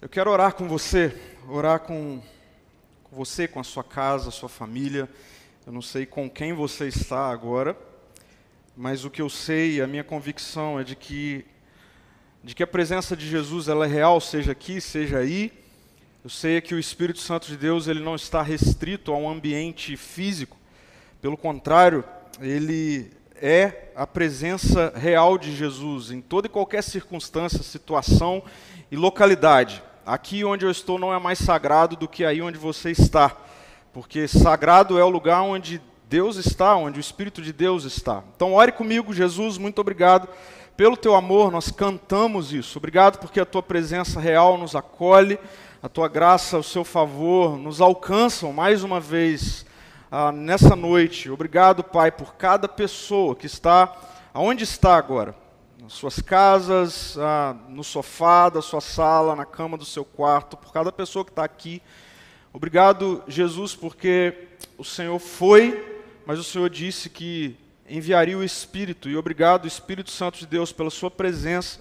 [0.00, 1.14] Eu quero orar com você,
[1.48, 2.20] orar com,
[3.04, 5.08] com você, com a sua casa, a sua família.
[5.66, 7.76] Eu não sei com quem você está agora,
[8.76, 11.44] mas o que eu sei, a minha convicção é de que
[12.42, 15.52] de que a presença de Jesus ela é real, seja aqui, seja aí.
[16.24, 19.96] Eu sei que o Espírito Santo de Deus ele não está restrito a um ambiente
[19.96, 20.56] físico.
[21.22, 22.02] Pelo contrário,
[22.40, 28.42] ele é a presença real de Jesus em toda e qualquer circunstância, situação
[28.90, 29.80] e localidade.
[30.04, 33.36] Aqui onde eu estou não é mais sagrado do que aí onde você está,
[33.92, 38.24] porque sagrado é o lugar onde Deus está, onde o Espírito de Deus está.
[38.34, 40.28] Então, ore comigo, Jesus, muito obrigado
[40.78, 42.78] pelo teu amor, nós cantamos isso.
[42.78, 45.36] Obrigado porque a tua presença real nos acolhe,
[45.80, 49.64] a tua graça, o seu favor nos alcançam mais uma vez
[50.10, 51.30] ah, nessa noite.
[51.30, 53.96] Obrigado, Pai, por cada pessoa que está
[54.34, 55.36] aonde está agora,
[55.80, 60.72] nas suas casas, ah, no sofá da sua sala, na cama do seu quarto, por
[60.72, 61.80] cada pessoa que está aqui.
[62.52, 67.56] Obrigado, Jesus, porque o Senhor foi, mas o Senhor disse que
[67.88, 69.08] enviaria o Espírito.
[69.08, 71.78] E obrigado, Espírito Santo de Deus, pela sua presença,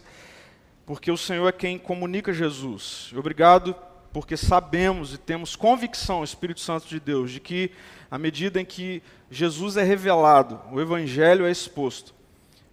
[0.87, 3.11] porque o Senhor é quem comunica Jesus.
[3.13, 3.75] Obrigado
[4.13, 7.71] porque sabemos e temos convicção, Espírito Santo de Deus, de que
[8.09, 12.15] à medida em que Jesus é revelado, o Evangelho é exposto,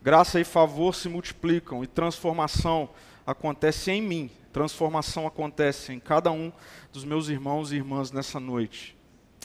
[0.00, 2.88] graça e favor se multiplicam e transformação
[3.26, 6.52] acontece em mim, transformação acontece em cada um
[6.92, 8.96] dos meus irmãos e irmãs nessa noite.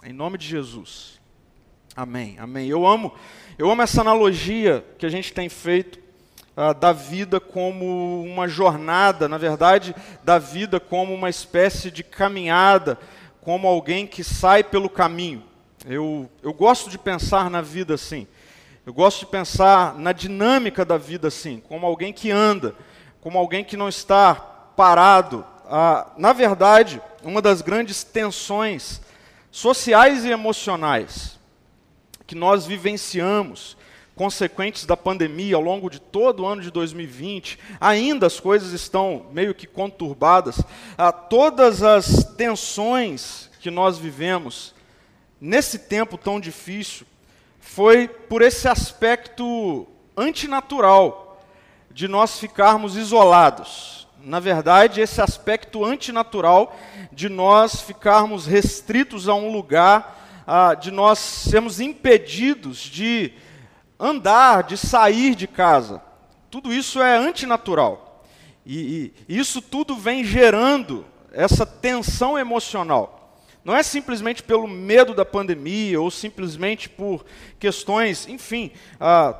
[0.03, 1.19] Em nome de Jesus.
[1.95, 2.37] Amém.
[2.37, 2.69] Amém.
[2.69, 3.13] Eu amo
[3.57, 5.99] eu amo essa analogia que a gente tem feito
[6.59, 12.99] uh, da vida como uma jornada, na verdade, da vida como uma espécie de caminhada,
[13.41, 15.43] como alguém que sai pelo caminho.
[15.85, 18.27] Eu, eu gosto de pensar na vida assim.
[18.85, 22.75] Eu gosto de pensar na dinâmica da vida assim, como alguém que anda,
[23.21, 25.45] como alguém que não está parado.
[25.65, 29.01] Ah, na verdade, uma das grandes tensões
[29.51, 31.39] sociais e emocionais
[32.25, 33.77] que nós vivenciamos,
[34.19, 39.27] consequentes da pandemia ao longo de todo o ano de 2020, ainda as coisas estão
[39.31, 40.61] meio que conturbadas.
[40.97, 44.75] Ah, todas as tensões que nós vivemos
[45.39, 47.07] nesse tempo tão difícil
[47.61, 49.87] foi por esse aspecto
[50.17, 51.41] antinatural
[51.89, 54.05] de nós ficarmos isolados.
[54.21, 56.77] Na verdade, esse aspecto antinatural
[57.09, 63.31] de nós ficarmos restritos a um lugar ah, de nós sermos impedidos de
[63.99, 66.01] andar, de sair de casa.
[66.49, 68.23] Tudo isso é antinatural.
[68.65, 73.37] E, e isso tudo vem gerando essa tensão emocional.
[73.63, 77.25] Não é simplesmente pelo medo da pandemia ou simplesmente por
[77.59, 79.37] questões, enfim, ah,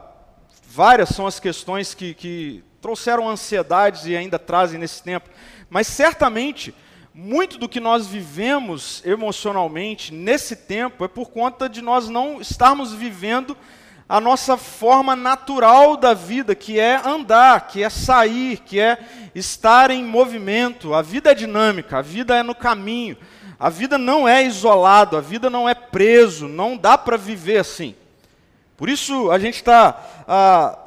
[0.68, 5.30] várias são as questões que, que trouxeram ansiedades e ainda trazem nesse tempo,
[5.70, 6.74] mas certamente
[7.14, 12.94] muito do que nós vivemos emocionalmente nesse tempo é por conta de nós não estarmos
[12.94, 13.58] vivendo
[14.10, 18.98] a nossa forma natural da vida, que é andar, que é sair, que é
[19.36, 20.96] estar em movimento.
[20.96, 23.16] A vida é dinâmica, a vida é no caminho.
[23.60, 27.96] A vida não é isolado, a vida não é preso, não dá para viver assim.
[28.76, 30.80] Por isso a gente está ah,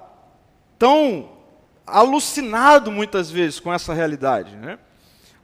[0.77, 1.29] tão
[1.87, 4.57] alucinado muitas vezes com essa realidade.
[4.57, 4.81] Né?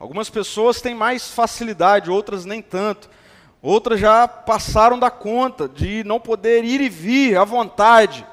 [0.00, 3.08] Algumas pessoas têm mais facilidade, outras nem tanto.
[3.60, 8.24] Outras já passaram da conta de não poder ir e vir à vontade.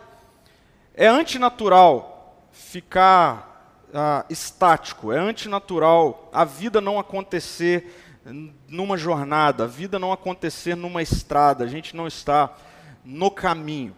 [0.93, 8.01] É antinatural ficar ah, estático, é antinatural a vida não acontecer
[8.67, 12.53] numa jornada, a vida não acontecer numa estrada, a gente não está
[13.03, 13.95] no caminho.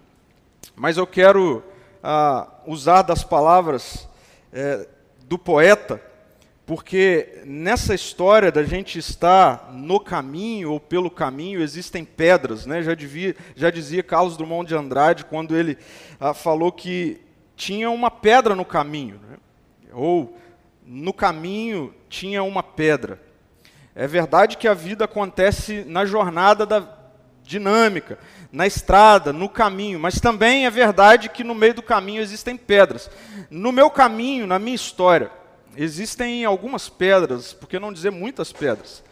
[0.76, 1.64] Mas eu quero
[2.02, 4.08] ah, usar das palavras
[4.54, 4.88] é,
[5.26, 6.02] do poeta
[6.68, 12.66] porque nessa história da gente estar no caminho ou pelo caminho, existem pedras.
[12.66, 12.84] Né?
[12.84, 15.78] Já, devia, já dizia Carlos Drummond de Andrade quando ele
[16.20, 17.22] ah, falou que
[17.56, 19.18] tinha uma pedra no caminho.
[19.30, 19.38] Né?
[19.94, 20.38] Ou
[20.86, 23.18] no caminho tinha uma pedra.
[23.96, 26.86] É verdade que a vida acontece na jornada da
[27.44, 28.20] dinâmica,
[28.52, 33.10] na estrada, no caminho, mas também é verdade que no meio do caminho existem pedras.
[33.50, 35.32] No meu caminho, na minha história,
[35.78, 39.04] existem algumas pedras, por que não dizer muitas pedras?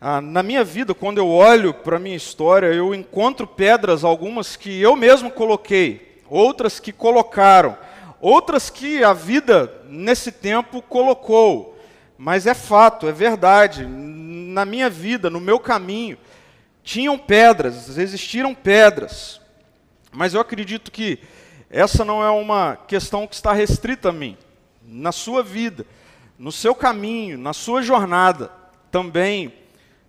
[0.00, 4.56] Ah, na minha vida, quando eu olho para a minha história, eu encontro pedras, algumas
[4.56, 7.78] que eu mesmo coloquei, outras que colocaram,
[8.20, 11.78] outras que a vida nesse tempo colocou.
[12.18, 13.86] Mas é fato, é verdade.
[13.86, 16.16] na minha vida, no meu caminho,
[16.82, 19.40] tinham pedras, existiram pedras.
[20.10, 21.18] Mas eu acredito que
[21.68, 24.36] essa não é uma questão que está restrita a mim.
[24.86, 25.84] Na sua vida,
[26.38, 28.50] no seu caminho, na sua jornada,
[28.90, 29.52] também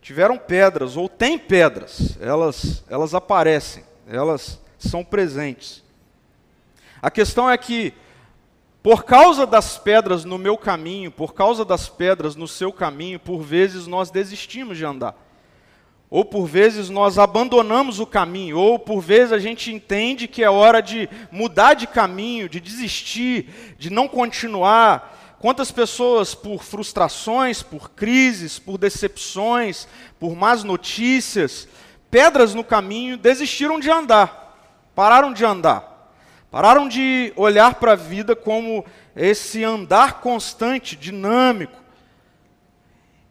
[0.02, 2.18] tiveram pedras ou têm pedras.
[2.22, 5.84] Elas, elas aparecem, elas são presentes.
[7.02, 7.94] A questão é que,
[8.82, 13.42] por causa das pedras no meu caminho, por causa das pedras no seu caminho, por
[13.42, 15.27] vezes nós desistimos de andar.
[16.10, 20.50] Ou por vezes nós abandonamos o caminho, ou por vezes a gente entende que é
[20.50, 25.36] hora de mudar de caminho, de desistir, de não continuar.
[25.40, 29.88] Quantas pessoas, por frustrações, por crises, por decepções,
[30.18, 31.68] por más notícias,
[32.10, 34.58] pedras no caminho, desistiram de andar,
[34.96, 35.98] pararam de andar.
[36.50, 41.87] Pararam de olhar para a vida como esse andar constante, dinâmico.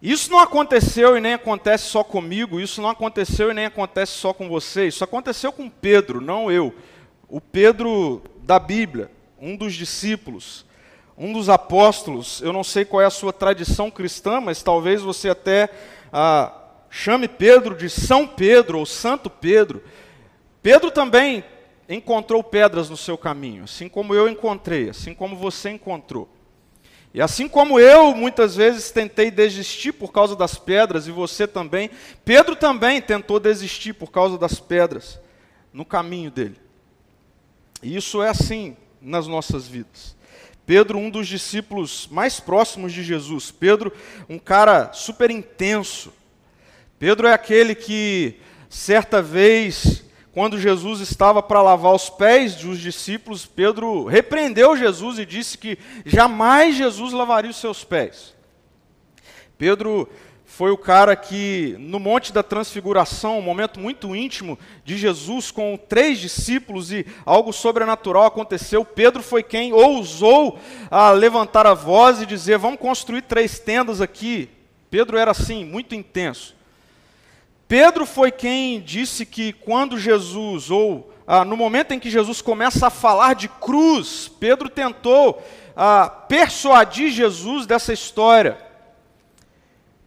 [0.07, 4.33] Isso não aconteceu e nem acontece só comigo, isso não aconteceu e nem acontece só
[4.33, 6.73] com você, isso aconteceu com Pedro, não eu.
[7.29, 10.65] O Pedro da Bíblia, um dos discípulos,
[11.19, 15.29] um dos apóstolos, eu não sei qual é a sua tradição cristã, mas talvez você
[15.29, 15.69] até
[16.13, 16.55] ah,
[16.89, 19.83] chame Pedro de São Pedro ou Santo Pedro.
[20.63, 21.43] Pedro também
[21.89, 26.29] encontrou pedras no seu caminho, assim como eu encontrei, assim como você encontrou.
[27.17, 31.89] E assim como eu muitas vezes tentei desistir por causa das pedras, e você também,
[32.27, 35.19] Pedro também tentou desistir por causa das pedras
[35.73, 36.61] no caminho dele.
[37.83, 40.15] E isso é assim nas nossas vidas.
[40.67, 43.51] Pedro, um dos discípulos mais próximos de Jesus.
[43.51, 43.91] Pedro,
[44.29, 46.13] um cara super intenso.
[46.99, 48.35] Pedro é aquele que,
[48.69, 50.05] certa vez,
[50.37, 55.79] quando Jesus estava para lavar os pés dos discípulos, Pedro repreendeu Jesus e disse que
[56.05, 58.35] jamais Jesus lavaria os seus pés.
[59.57, 60.07] Pedro
[60.45, 65.75] foi o cara que, no Monte da Transfiguração, um momento muito íntimo de Jesus com
[65.75, 68.85] três discípulos e algo sobrenatural aconteceu.
[68.85, 70.59] Pedro foi quem ousou
[70.91, 74.51] a levantar a voz e dizer: Vamos construir três tendas aqui.
[74.91, 76.56] Pedro era assim, muito intenso.
[77.69, 82.87] Pedro foi quem disse que quando Jesus, ou ah, no momento em que Jesus começa
[82.87, 85.43] a falar de cruz, Pedro tentou
[85.75, 88.57] ah, persuadir Jesus dessa história.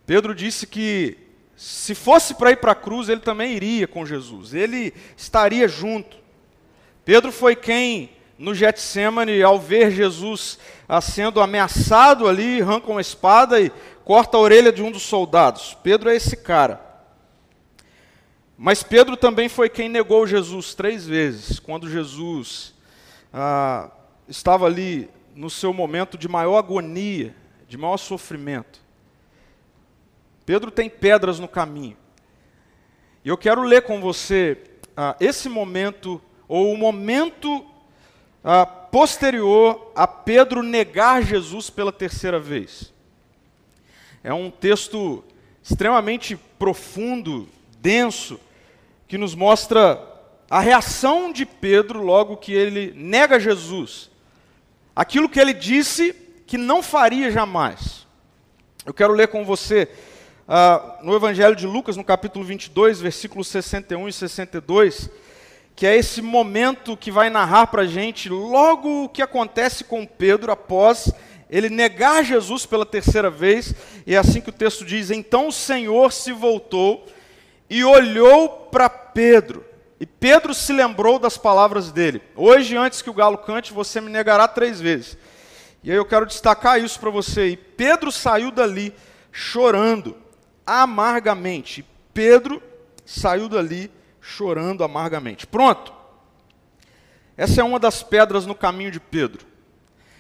[0.06, 1.18] Pedro disse que
[1.58, 6.16] se fosse para ir para a cruz, ele também iria com Jesus, ele estaria junto.
[7.04, 10.58] Pedro foi quem, no Getsemane, ao ver Jesus
[10.88, 13.70] ah, sendo ameaçado ali, arranca uma espada e
[14.06, 15.78] corta a orelha de um dos soldados.
[15.84, 16.89] Pedro é esse cara.
[18.62, 22.74] Mas Pedro também foi quem negou Jesus três vezes, quando Jesus
[23.32, 23.90] ah,
[24.28, 27.34] estava ali no seu momento de maior agonia,
[27.70, 28.82] de maior sofrimento.
[30.46, 31.96] Pedro tem pedras no caminho.
[33.24, 34.58] E eu quero ler com você
[34.98, 37.66] ah, esse momento, ou o momento
[38.44, 42.94] ah, posterior a Pedro negar Jesus pela terceira vez.
[44.22, 45.24] É um texto
[45.64, 47.48] extremamente profundo,
[47.80, 48.38] denso,
[49.10, 50.00] que nos mostra
[50.52, 54.12] a reação de Pedro logo que ele nega Jesus.
[54.96, 56.14] Aquilo que ele disse
[56.46, 58.06] que não faria jamais.
[58.86, 59.90] Eu quero ler com você
[60.48, 65.10] uh, no Evangelho de Lucas, no capítulo 22, versículos 61 e 62,
[65.76, 70.06] que é esse momento que vai narrar para a gente logo o que acontece com
[70.06, 71.12] Pedro após
[71.50, 73.74] ele negar Jesus pela terceira vez,
[74.06, 77.08] e é assim que o texto diz: Então o Senhor se voltou
[77.70, 79.66] e olhou para Pedro.
[80.00, 82.22] E Pedro se lembrou das palavras dele.
[82.36, 85.18] Hoje, antes que o galo cante, você me negará três vezes.
[85.84, 87.50] E aí eu quero destacar isso para você.
[87.50, 88.94] E Pedro saiu dali
[89.32, 90.16] chorando
[90.66, 91.86] amargamente.
[92.14, 92.62] Pedro
[93.06, 95.46] saiu dali chorando amargamente.
[95.46, 95.94] Pronto.
[97.36, 99.46] Essa é uma das pedras no caminho de Pedro.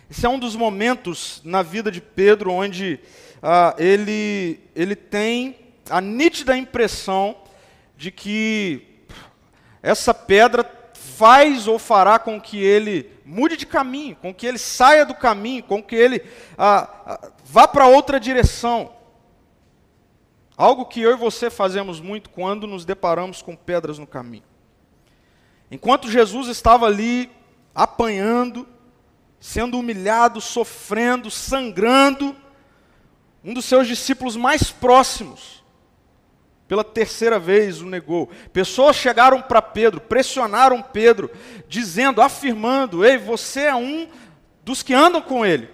[0.09, 2.99] Esse é um dos momentos na vida de Pedro onde
[3.43, 7.36] ah, ele, ele tem a nítida impressão
[7.98, 9.03] de que
[9.81, 15.05] essa pedra faz ou fará com que ele mude de caminho, com que ele saia
[15.05, 16.24] do caminho, com que ele
[16.58, 18.93] ah, ah, vá para outra direção.
[20.55, 24.43] Algo que eu e você fazemos muito quando nos deparamos com pedras no caminho.
[25.72, 27.29] Enquanto Jesus estava ali
[27.74, 28.67] apanhando,
[29.39, 32.36] sendo humilhado, sofrendo, sangrando,
[33.43, 35.58] um dos seus discípulos mais próximos
[36.69, 38.29] pela terceira vez o negou.
[38.53, 41.31] Pessoas chegaram para Pedro, pressionaram Pedro,
[41.67, 44.07] dizendo, afirmando: Ei, você é um
[44.63, 45.67] dos que andam com ele.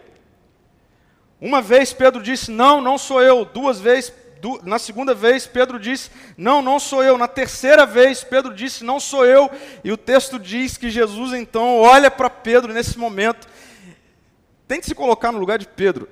[1.40, 3.44] Uma vez Pedro disse: Não, não sou eu.
[3.44, 4.14] Duas vezes
[4.64, 7.18] na segunda vez, Pedro disse: Não, não sou eu.
[7.18, 9.52] Na terceira vez, Pedro disse: Não sou eu.
[9.84, 13.50] E o texto diz que Jesus então olha para Pedro nesse momento.
[14.66, 16.08] Tente se colocar no lugar de Pedro.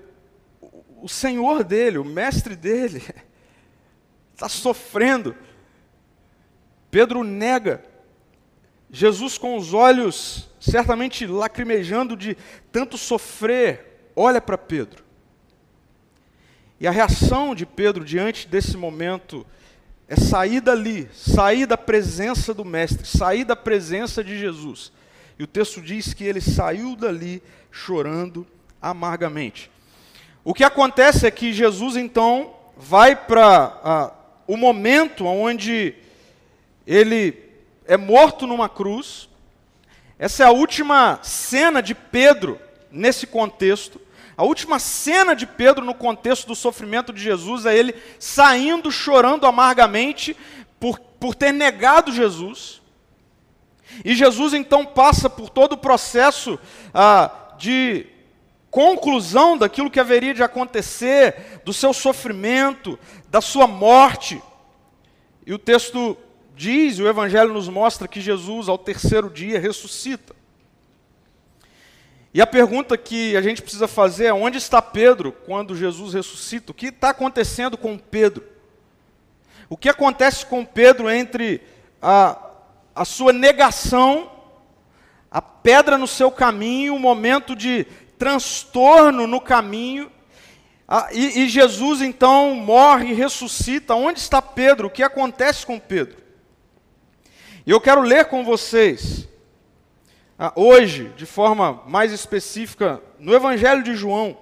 [1.02, 3.02] O Senhor dele, o mestre dele,
[4.34, 5.36] está sofrendo.
[6.92, 7.84] Pedro nega.
[8.92, 12.38] Jesus, com os olhos certamente lacrimejando de
[12.72, 15.04] tanto sofrer, olha para Pedro.
[16.80, 19.46] E a reação de Pedro diante desse momento
[20.08, 24.92] é sair dali, sair da presença do Mestre, sair da presença de Jesus.
[25.40, 28.46] E o texto diz que ele saiu dali chorando
[28.82, 29.72] amargamente.
[30.44, 34.13] O que acontece é que Jesus então vai para
[34.48, 35.96] o momento onde
[36.86, 37.38] ele
[37.86, 39.30] é morto numa cruz.
[40.18, 42.60] Essa é a última cena de Pedro
[42.92, 44.00] nesse contexto.
[44.36, 49.46] A última cena de Pedro no contexto do sofrimento de Jesus é ele saindo chorando
[49.46, 50.36] amargamente
[50.80, 52.82] por, por ter negado Jesus.
[54.04, 56.60] E Jesus então passa por todo o processo
[56.94, 58.08] ah, de
[58.72, 62.98] conclusão daquilo que haveria de acontecer, do seu sofrimento,
[63.34, 64.40] da sua morte.
[65.44, 66.16] E o texto
[66.56, 70.36] diz, o Evangelho nos mostra que Jesus, ao terceiro dia, ressuscita.
[72.32, 76.72] E a pergunta que a gente precisa fazer é: onde está Pedro quando Jesus ressuscita?
[76.72, 78.44] O que está acontecendo com Pedro?
[79.68, 81.60] O que acontece com Pedro entre
[82.00, 82.38] a,
[82.94, 84.32] a sua negação,
[85.32, 87.86] a pedra no seu caminho, o momento de
[88.16, 90.12] transtorno no caminho,
[90.94, 93.96] a, e, e Jesus então morre e ressuscita?
[93.96, 94.88] Onde está Pedro?
[94.88, 96.22] O que acontece com Pedro?
[97.66, 99.28] E eu quero ler com vocês
[100.38, 104.38] ah, hoje, de forma mais específica, no Evangelho de João,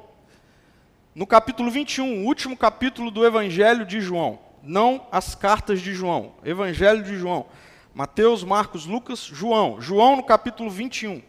[1.16, 6.34] no capítulo 21, o último capítulo do Evangelho de João, não as cartas de João,
[6.44, 7.46] Evangelho de João.
[7.94, 9.80] Mateus, Marcos, Lucas, João.
[9.80, 11.22] João no capítulo 21.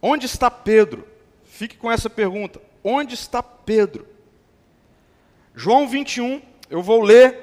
[0.00, 1.06] Onde está Pedro?
[1.44, 2.60] Fique com essa pergunta.
[2.82, 4.06] Onde está Pedro?
[5.54, 6.40] João 21,
[6.70, 7.36] eu vou ler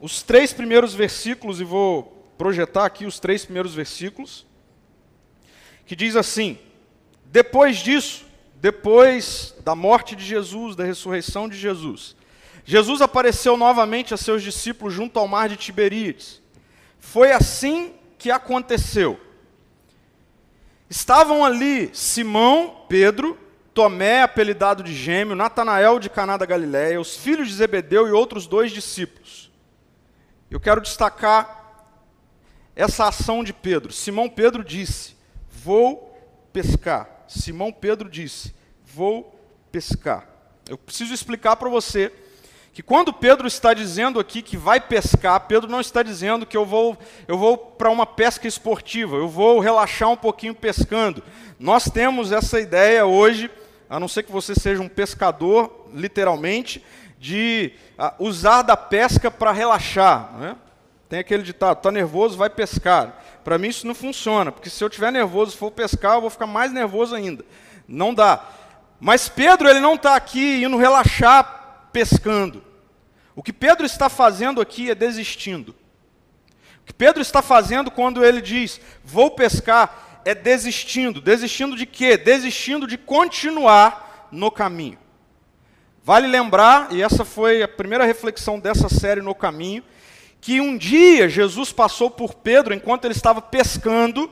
[0.00, 2.04] os três primeiros versículos e vou
[2.38, 4.46] projetar aqui os três primeiros versículos,
[5.84, 6.58] que diz assim:
[7.24, 8.24] Depois disso,
[8.56, 12.14] depois da morte de Jesus, da ressurreição de Jesus,
[12.64, 16.40] Jesus apareceu novamente a seus discípulos junto ao mar de Tiberíades.
[16.98, 19.20] Foi assim que aconteceu.
[20.88, 23.38] Estavam ali Simão, Pedro,
[23.74, 28.46] Tomé, apelidado de Gêmeo, Natanael de Caná da Galiléia, os filhos de Zebedeu e outros
[28.46, 29.50] dois discípulos.
[30.50, 31.86] Eu quero destacar
[32.74, 33.92] essa ação de Pedro.
[33.92, 35.16] Simão Pedro disse:
[35.50, 36.16] Vou
[36.52, 37.24] pescar.
[37.26, 39.38] Simão Pedro disse: Vou
[39.72, 40.28] pescar.
[40.68, 42.12] Eu preciso explicar para você
[42.76, 46.66] que quando Pedro está dizendo aqui que vai pescar, Pedro não está dizendo que eu
[46.66, 46.94] vou,
[47.26, 51.22] eu vou para uma pesca esportiva, eu vou relaxar um pouquinho pescando.
[51.58, 53.50] Nós temos essa ideia hoje,
[53.88, 56.84] a não ser que você seja um pescador, literalmente,
[57.18, 60.34] de uh, usar da pesca para relaxar.
[60.36, 60.56] Né?
[61.08, 63.24] Tem aquele ditado, está nervoso, vai pescar.
[63.42, 66.28] Para mim isso não funciona, porque se eu estiver nervoso e for pescar, eu vou
[66.28, 67.42] ficar mais nervoso ainda.
[67.88, 68.44] Não dá.
[69.00, 72.65] Mas Pedro ele não está aqui indo relaxar pescando.
[73.36, 75.76] O que Pedro está fazendo aqui é desistindo.
[76.80, 81.20] O que Pedro está fazendo quando ele diz, vou pescar, é desistindo.
[81.20, 82.16] Desistindo de quê?
[82.16, 84.98] Desistindo de continuar no caminho.
[86.02, 89.84] Vale lembrar, e essa foi a primeira reflexão dessa série no caminho,
[90.40, 94.30] que um dia Jesus passou por Pedro enquanto ele estava pescando,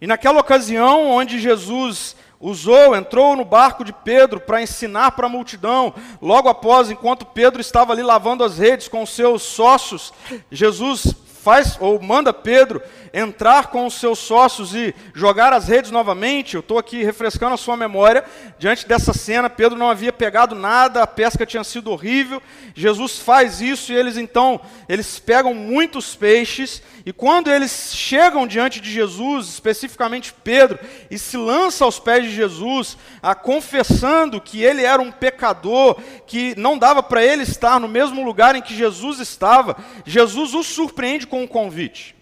[0.00, 5.30] e naquela ocasião onde Jesus usou, entrou no barco de Pedro para ensinar para a
[5.30, 10.12] multidão, logo após, enquanto Pedro estava ali lavando as redes com os seus sócios,
[10.50, 12.80] Jesus faz ou manda Pedro
[13.12, 16.54] entrar com os seus sócios e jogar as redes novamente.
[16.54, 18.24] Eu estou aqui refrescando a sua memória.
[18.58, 22.40] Diante dessa cena, Pedro não havia pegado nada, a pesca tinha sido horrível.
[22.74, 28.80] Jesus faz isso e eles então, eles pegam muitos peixes e quando eles chegam diante
[28.80, 30.78] de Jesus, especificamente Pedro,
[31.10, 36.54] e se lança aos pés de Jesus, a confessando que ele era um pecador, que
[36.56, 41.26] não dava para ele estar no mesmo lugar em que Jesus estava, Jesus o surpreende
[41.32, 42.14] com um convite.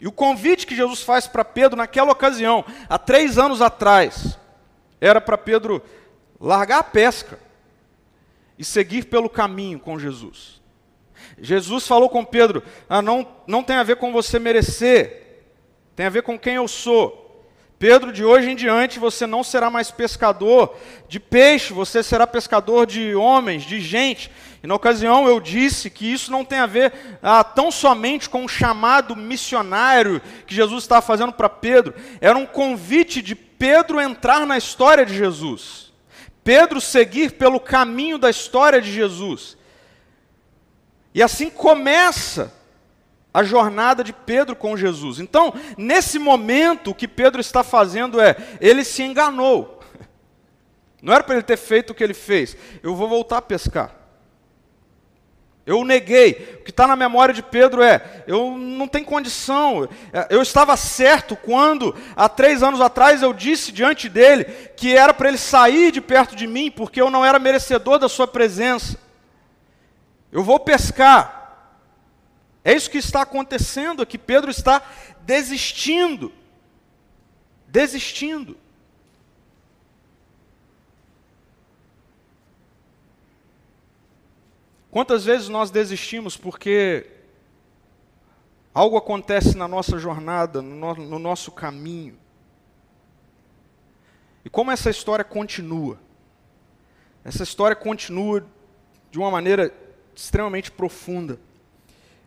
[0.00, 4.38] E o convite que Jesus faz para Pedro naquela ocasião, há três anos atrás,
[4.98, 5.82] era para Pedro
[6.40, 7.38] largar a pesca
[8.58, 10.62] e seguir pelo caminho com Jesus.
[11.38, 15.44] Jesus falou com Pedro: ah, não, não tem a ver com você merecer,
[15.94, 17.26] tem a ver com quem eu sou.
[17.78, 20.74] Pedro, de hoje em diante você não será mais pescador
[21.08, 24.30] de peixe, você será pescador de homens, de gente.
[24.62, 28.44] E na ocasião eu disse que isso não tem a ver ah, tão somente com
[28.44, 34.46] o chamado missionário que Jesus estava fazendo para Pedro, era um convite de Pedro entrar
[34.46, 35.92] na história de Jesus.
[36.42, 39.56] Pedro seguir pelo caminho da história de Jesus.
[41.14, 42.52] E assim começa
[43.32, 45.20] a jornada de Pedro com Jesus.
[45.20, 49.80] Então, nesse momento, o que Pedro está fazendo é, ele se enganou.
[51.02, 52.56] Não era para ele ter feito o que ele fez.
[52.82, 53.97] Eu vou voltar a pescar.
[55.68, 56.56] Eu o neguei.
[56.60, 59.86] O que está na memória de Pedro é: eu não tenho condição.
[60.30, 64.44] Eu estava certo quando, há três anos atrás, eu disse diante dele
[64.78, 68.08] que era para ele sair de perto de mim, porque eu não era merecedor da
[68.08, 68.98] sua presença.
[70.32, 71.36] Eu vou pescar.
[72.64, 74.16] É isso que está acontecendo aqui.
[74.16, 74.80] Pedro está
[75.20, 76.32] desistindo.
[77.66, 78.56] Desistindo.
[84.90, 87.06] Quantas vezes nós desistimos porque
[88.72, 92.18] algo acontece na nossa jornada, no, no nosso caminho?
[94.44, 95.98] E como essa história continua?
[97.22, 98.46] Essa história continua
[99.10, 99.74] de uma maneira
[100.14, 101.38] extremamente profunda.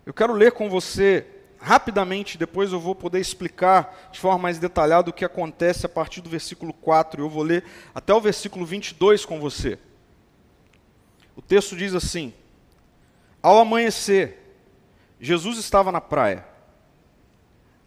[0.05, 1.25] Eu quero ler com você
[1.57, 6.21] rapidamente, depois eu vou poder explicar de forma mais detalhada o que acontece a partir
[6.21, 7.23] do versículo 4.
[7.23, 7.63] Eu vou ler
[7.93, 9.79] até o versículo 22 com você.
[11.35, 12.33] O texto diz assim:
[13.41, 14.37] Ao amanhecer,
[15.19, 16.45] Jesus estava na praia.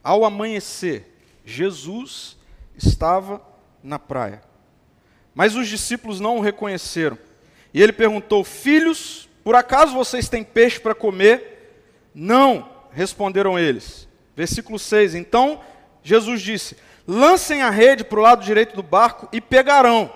[0.03, 2.37] Ao amanhecer, Jesus
[2.77, 3.41] estava
[3.83, 4.43] na praia.
[5.35, 7.19] Mas os discípulos não o reconheceram.
[7.73, 12.09] E ele perguntou: Filhos, por acaso vocês têm peixe para comer?
[12.15, 14.09] Não, responderam eles.
[14.37, 15.15] Versículo 6.
[15.15, 15.61] Então
[16.03, 20.13] Jesus disse: Lancem a rede para o lado direito do barco e pegarão.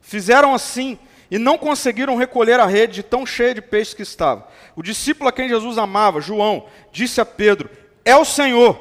[0.00, 0.98] Fizeram assim
[1.32, 4.46] e não conseguiram recolher a rede de tão cheia de peixes que estava.
[4.76, 7.70] O discípulo a quem Jesus amava, João, disse a Pedro:
[8.04, 8.78] É o Senhor.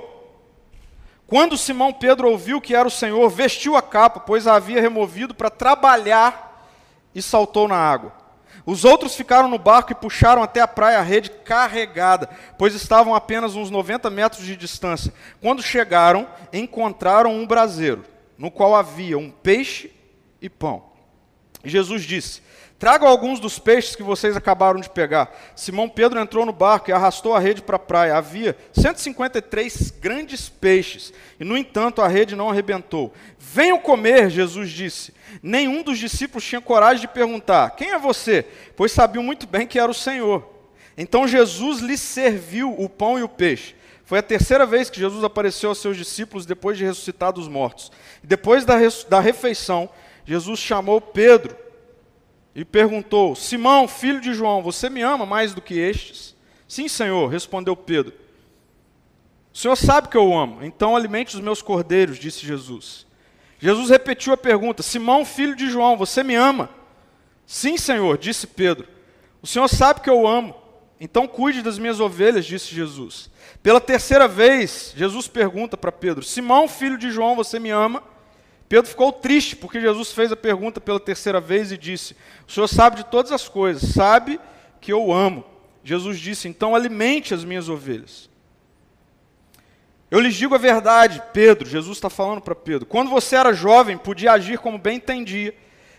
[1.25, 5.33] Quando Simão Pedro ouviu que era o Senhor, vestiu a capa, pois a havia removido
[5.33, 6.67] para trabalhar
[7.15, 8.11] e saltou na água.
[8.65, 13.15] Os outros ficaram no barco e puxaram até a praia a rede carregada, pois estavam
[13.15, 15.13] apenas uns 90 metros de distância.
[15.39, 18.03] Quando chegaram, encontraram um braseiro,
[18.37, 19.89] no qual havia um peixe
[20.41, 20.90] e pão.
[21.69, 22.41] Jesus disse:
[22.81, 25.31] Tragam alguns dos peixes que vocês acabaram de pegar.
[25.55, 28.15] Simão Pedro entrou no barco e arrastou a rede para a praia.
[28.15, 33.13] Havia 153 grandes peixes, e no entanto a rede não arrebentou.
[33.37, 35.13] Venham comer, Jesus disse.
[35.43, 38.43] Nenhum dos discípulos tinha coragem de perguntar: Quem é você?
[38.75, 40.43] Pois sabiam muito bem que era o Senhor.
[40.97, 43.75] Então Jesus lhes serviu o pão e o peixe.
[44.11, 47.91] Foi a terceira vez que Jesus apareceu aos seus discípulos depois de ressuscitar dos mortos.
[48.23, 48.75] depois da,
[49.07, 49.87] da refeição,
[50.25, 51.55] Jesus chamou Pedro
[52.53, 56.35] e perguntou: Simão, filho de João, você me ama mais do que estes?
[56.67, 58.13] Sim, Senhor, respondeu Pedro.
[59.53, 63.05] O Senhor sabe que eu o amo, então alimente os meus cordeiros, disse Jesus.
[63.59, 66.69] Jesus repetiu a pergunta: Simão, filho de João, você me ama?
[67.45, 68.87] Sim, Senhor, disse Pedro.
[69.41, 70.55] O Senhor sabe que eu o amo,
[70.99, 73.29] então cuide das minhas ovelhas, disse Jesus.
[73.61, 78.03] Pela terceira vez, Jesus pergunta para Pedro: Simão, filho de João, você me ama?
[78.71, 82.15] Pedro ficou triste porque Jesus fez a pergunta pela terceira vez e disse:
[82.47, 84.39] O Senhor sabe de todas as coisas, sabe
[84.79, 85.43] que eu amo.
[85.83, 88.29] Jesus disse: Então alimente as minhas ovelhas.
[90.09, 92.85] Eu lhes digo a verdade, Pedro, Jesus está falando para Pedro.
[92.85, 95.53] Quando você era jovem, podia agir como bem entendia,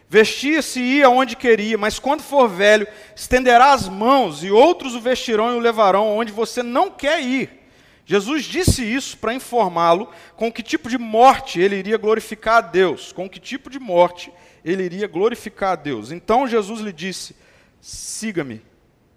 [0.08, 5.00] vestia-se e ia onde queria, mas quando for velho, estenderá as mãos e outros o
[5.00, 7.61] vestirão e o levarão onde você não quer ir.
[8.04, 13.12] Jesus disse isso para informá-lo com que tipo de morte ele iria glorificar a Deus,
[13.12, 14.32] com que tipo de morte
[14.64, 16.10] ele iria glorificar a Deus.
[16.10, 17.36] Então Jesus lhe disse:
[17.80, 18.60] siga-me.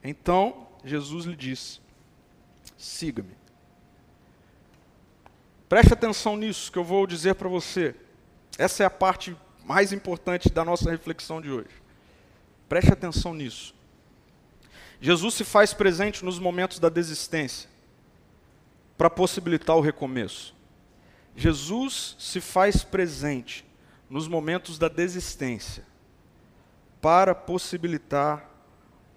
[0.04, 1.80] Então Jesus lhe disse:
[2.78, 3.36] siga-me.
[5.67, 7.95] Preste atenção nisso que eu vou dizer para você.
[8.58, 11.84] Essa é a parte mais importante da nossa reflexão de hoje.
[12.69, 13.74] Preste atenção nisso.
[15.02, 17.75] Jesus se faz presente nos momentos da desistência
[18.98, 20.56] para possibilitar o recomeço.
[21.36, 23.66] Jesus se faz presente
[24.10, 25.84] nos momentos da desistência
[27.02, 28.50] para possibilitar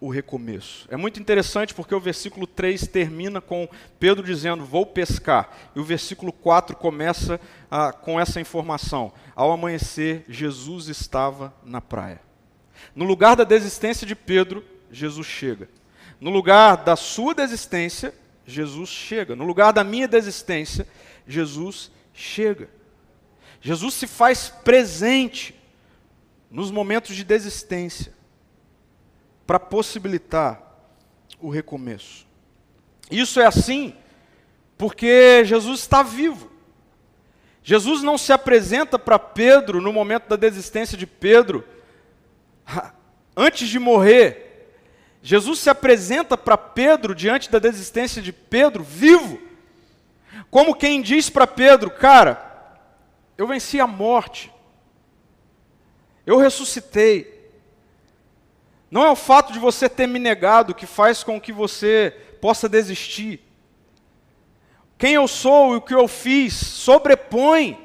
[0.00, 0.86] o recomeço.
[0.90, 5.50] É muito interessante porque o versículo 3 termina com Pedro dizendo: Vou pescar.
[5.74, 12.20] E o versículo 4 começa ah, com essa informação: Ao amanhecer, Jesus estava na praia.
[12.94, 15.68] No lugar da desistência de Pedro, Jesus chega.
[16.20, 18.14] No lugar da sua desistência,
[18.48, 19.36] Jesus chega.
[19.36, 20.86] No lugar da minha desistência,
[21.26, 22.70] Jesus chega.
[23.60, 25.54] Jesus se faz presente
[26.50, 28.12] nos momentos de desistência
[29.46, 30.62] para possibilitar
[31.40, 32.26] o recomeço.
[33.10, 33.94] Isso é assim
[34.78, 36.50] porque Jesus está vivo.
[37.62, 41.64] Jesus não se apresenta para Pedro no momento da desistência de Pedro,
[43.36, 44.47] antes de morrer.
[45.22, 49.40] Jesus se apresenta para Pedro diante da desistência de Pedro, vivo.
[50.50, 52.44] Como quem diz para Pedro: Cara,
[53.36, 54.52] eu venci a morte,
[56.26, 57.36] eu ressuscitei.
[58.90, 62.68] Não é o fato de você ter me negado que faz com que você possa
[62.68, 63.40] desistir.
[64.96, 67.78] Quem eu sou e o que eu fiz sobrepõe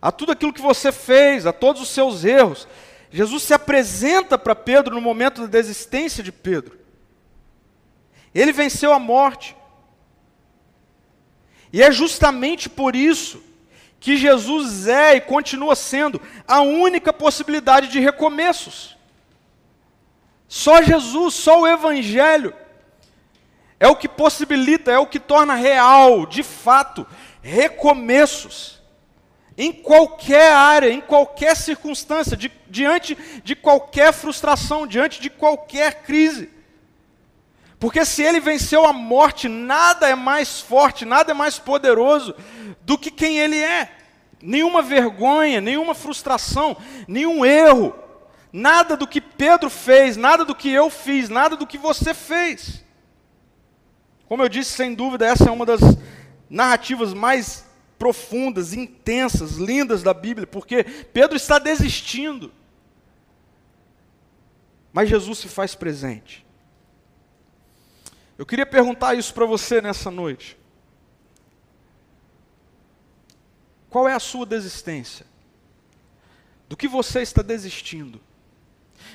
[0.00, 2.68] a tudo aquilo que você fez, a todos os seus erros.
[3.16, 6.78] Jesus se apresenta para Pedro no momento da desistência de Pedro.
[8.34, 9.56] Ele venceu a morte.
[11.72, 13.42] E é justamente por isso
[13.98, 18.98] que Jesus é e continua sendo a única possibilidade de recomeços.
[20.46, 22.54] Só Jesus, só o Evangelho
[23.80, 27.06] é o que possibilita, é o que torna real, de fato,
[27.40, 28.75] recomeços.
[29.58, 36.50] Em qualquer área, em qualquer circunstância, de, diante de qualquer frustração, diante de qualquer crise.
[37.78, 42.34] Porque se ele venceu a morte, nada é mais forte, nada é mais poderoso
[42.82, 43.92] do que quem ele é.
[44.42, 47.94] Nenhuma vergonha, nenhuma frustração, nenhum erro,
[48.52, 52.84] nada do que Pedro fez, nada do que eu fiz, nada do que você fez.
[54.26, 55.80] Como eu disse, sem dúvida, essa é uma das
[56.48, 57.65] narrativas mais
[57.98, 62.52] profundas, intensas, lindas da Bíblia, porque Pedro está desistindo.
[64.92, 66.46] Mas Jesus se faz presente.
[68.38, 70.58] Eu queria perguntar isso para você nessa noite.
[73.88, 75.26] Qual é a sua desistência?
[76.68, 78.20] Do que você está desistindo?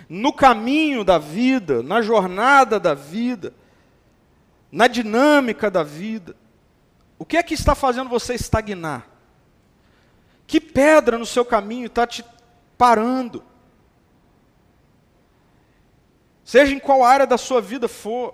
[0.10, 3.54] No caminho da vida, na jornada da vida,
[4.72, 6.36] na dinâmica da vida,
[7.22, 9.08] o que é que está fazendo você estagnar?
[10.48, 12.26] Que pedra no seu caminho está te
[12.76, 13.44] parando?
[16.44, 18.34] Seja em qual área da sua vida for,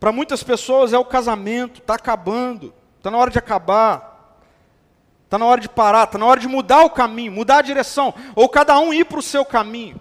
[0.00, 4.40] para muitas pessoas é o casamento, está acabando, está na hora de acabar,
[5.24, 8.12] está na hora de parar, está na hora de mudar o caminho, mudar a direção,
[8.34, 10.00] ou cada um ir para o seu caminho.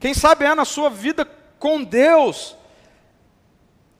[0.00, 1.26] Quem sabe é na sua vida
[1.58, 2.56] com Deus,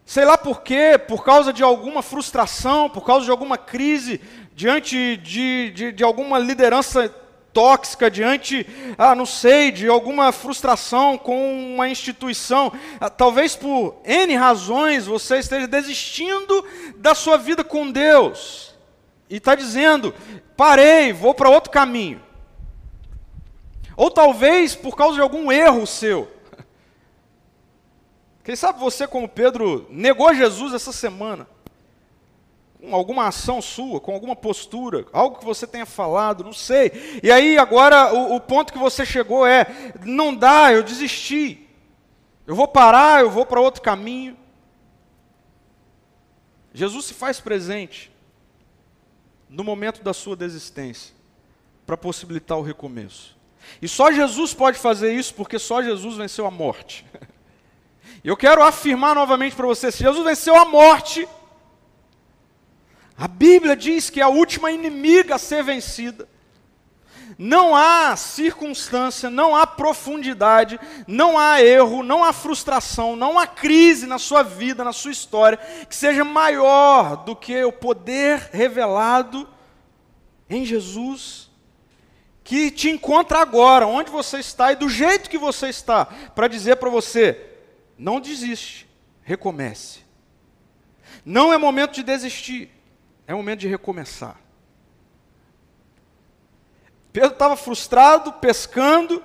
[0.04, 4.20] sei lá por quê, por causa de alguma frustração, por causa de alguma crise,
[4.54, 7.08] diante de, de, de alguma liderança
[7.52, 8.66] tóxica, diante,
[8.98, 15.38] ah, não sei, de alguma frustração com uma instituição, ah, talvez por N razões você
[15.38, 16.64] esteja desistindo
[16.96, 18.74] da sua vida com Deus
[19.30, 20.12] e está dizendo:
[20.56, 22.20] parei, vou para outro caminho.
[23.96, 26.28] Ou talvez por causa de algum erro seu.
[28.44, 31.48] Quem sabe você, como Pedro, negou Jesus essa semana
[32.78, 37.20] com alguma ação sua, com alguma postura, algo que você tenha falado, não sei.
[37.22, 41.66] E aí agora o, o ponto que você chegou é: não dá, eu desisti.
[42.46, 44.36] Eu vou parar, eu vou para outro caminho.
[46.74, 48.12] Jesus se faz presente
[49.48, 51.14] no momento da sua desistência
[51.86, 53.34] para possibilitar o recomeço.
[53.80, 57.06] E só Jesus pode fazer isso porque só Jesus venceu a morte.
[58.24, 61.28] Eu quero afirmar novamente para você: se Jesus venceu a morte,
[63.16, 66.26] a Bíblia diz que é a última inimiga a ser vencida.
[67.36, 74.06] Não há circunstância, não há profundidade, não há erro, não há frustração, não há crise
[74.06, 75.58] na sua vida, na sua história,
[75.88, 79.48] que seja maior do que o poder revelado
[80.48, 81.50] em Jesus,
[82.44, 86.76] que te encontra agora, onde você está e do jeito que você está, para dizer
[86.76, 87.53] para você:
[87.98, 88.88] não desiste,
[89.22, 90.00] recomece.
[91.24, 92.70] Não é momento de desistir.
[93.26, 94.38] É momento de recomeçar.
[97.12, 99.22] Pedro estava frustrado, pescando,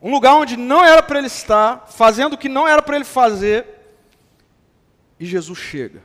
[0.00, 3.04] um lugar onde não era para ele estar, fazendo o que não era para ele
[3.04, 3.66] fazer,
[5.18, 6.02] e Jesus chega.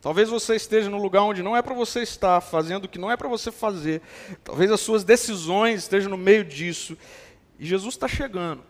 [0.00, 3.10] Talvez você esteja no lugar onde não é para você estar, fazendo o que não
[3.10, 4.02] é para você fazer.
[4.42, 6.96] Talvez as suas decisões estejam no meio disso.
[7.58, 8.62] E Jesus está chegando.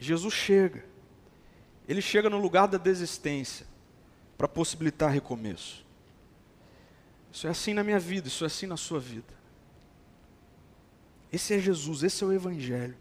[0.00, 0.84] Jesus chega.
[1.86, 3.66] Ele chega no lugar da desistência
[4.38, 5.84] para possibilitar recomeço.
[7.30, 9.32] Isso é assim na minha vida, isso é assim na sua vida.
[11.32, 12.96] Esse é Jesus, esse é o Evangelho.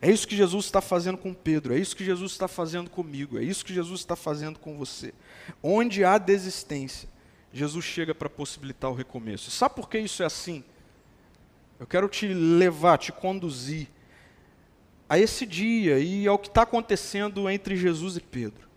[0.00, 3.38] É isso que Jesus está fazendo com Pedro, é isso que Jesus está fazendo comigo,
[3.38, 5.14] é isso que Jesus está fazendo com você.
[5.62, 7.08] Onde há desistência,
[7.52, 9.50] Jesus chega para possibilitar o recomeço.
[9.50, 10.64] Sabe por que isso é assim?
[11.78, 13.88] Eu quero te levar, te conduzir
[15.14, 18.68] a esse dia e ao que está acontecendo entre Jesus e Pedro.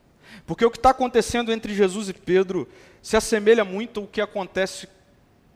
[0.45, 2.69] Porque o que está acontecendo entre Jesus e Pedro
[3.01, 4.87] se assemelha muito ao que acontece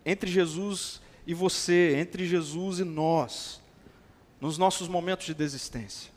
[0.04, 3.62] entre Jesus e você, entre Jesus e nós
[4.40, 6.12] nos nossos momentos de desistência.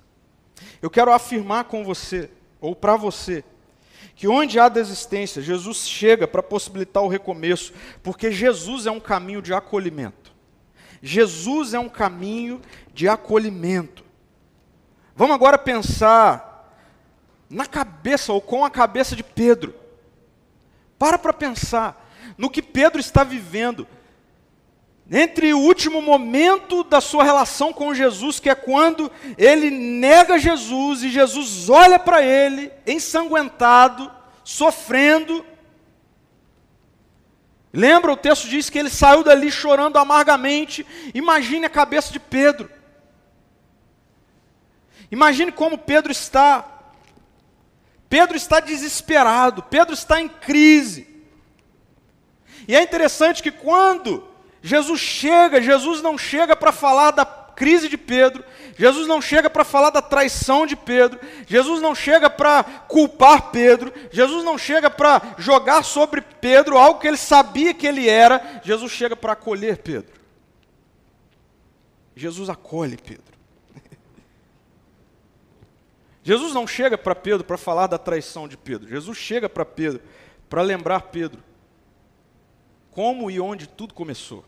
[0.81, 3.45] Eu quero afirmar com você, ou para você,
[4.17, 9.43] que onde há desistência, Jesus chega para possibilitar o recomeço, porque Jesus é um caminho
[9.43, 10.33] de acolhimento.
[11.03, 12.63] Jesus é um caminho
[12.95, 14.04] de acolhimento.
[15.17, 16.75] Vamos agora pensar
[17.49, 19.75] na cabeça ou com a cabeça de Pedro.
[20.99, 23.87] Para para pensar no que Pedro está vivendo
[25.11, 31.03] entre o último momento da sua relação com Jesus, que é quando ele nega Jesus
[31.03, 34.11] e Jesus olha para ele, ensanguentado,
[34.43, 35.45] sofrendo.
[37.73, 40.87] Lembra, o texto diz que ele saiu dali chorando amargamente.
[41.13, 42.71] Imagine a cabeça de Pedro.
[45.15, 46.65] Imagine como Pedro está.
[48.09, 51.07] Pedro está desesperado, Pedro está em crise.
[52.67, 54.27] E é interessante que quando
[54.61, 58.45] Jesus chega, Jesus não chega para falar da crise de Pedro,
[58.77, 63.93] Jesus não chega para falar da traição de Pedro, Jesus não chega para culpar Pedro,
[64.11, 68.91] Jesus não chega para jogar sobre Pedro algo que ele sabia que ele era, Jesus
[68.91, 70.21] chega para acolher Pedro.
[72.17, 73.35] Jesus acolhe Pedro.
[76.25, 80.03] Jesus não chega para Pedro para falar da traição de Pedro, Jesus chega para Pedro
[80.49, 81.43] para lembrar Pedro
[82.91, 84.45] como e onde tudo começou.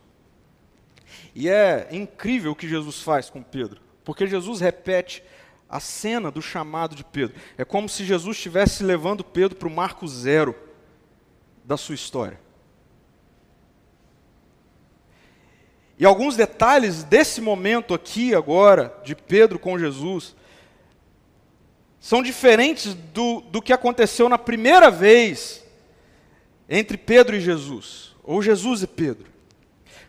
[1.34, 5.22] E é incrível o que Jesus faz com Pedro, porque Jesus repete
[5.68, 7.36] a cena do chamado de Pedro.
[7.58, 10.54] É como se Jesus estivesse levando Pedro para o marco zero
[11.64, 12.40] da sua história.
[15.98, 20.36] E alguns detalhes desse momento aqui, agora, de Pedro com Jesus,
[22.06, 25.64] são diferentes do, do que aconteceu na primeira vez
[26.68, 29.26] entre Pedro e Jesus, ou Jesus e Pedro.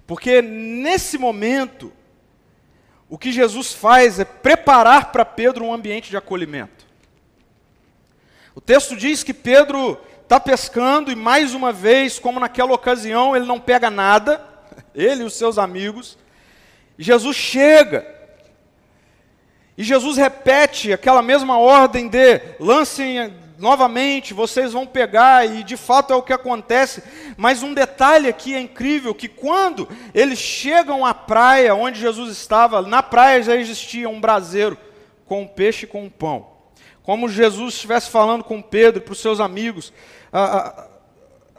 [0.05, 1.91] Porque nesse momento,
[3.09, 6.85] o que Jesus faz é preparar para Pedro um ambiente de acolhimento.
[8.53, 13.47] O texto diz que Pedro está pescando e mais uma vez, como naquela ocasião, ele
[13.47, 14.39] não pega nada,
[14.93, 16.15] ele e os seus amigos.
[16.95, 18.16] Jesus chega.
[19.77, 26.13] E Jesus repete aquela mesma ordem de lancem novamente, vocês vão pegar, e de fato
[26.13, 27.03] é o que acontece.
[27.35, 32.81] Mas um detalhe aqui é incrível: que quando eles chegam à praia onde Jesus estava,
[32.81, 34.77] na praia já existia um braseiro
[35.25, 36.47] com um peixe e com um pão.
[37.03, 39.93] Como Jesus estivesse falando com Pedro para os seus amigos.
[40.31, 40.87] A, a,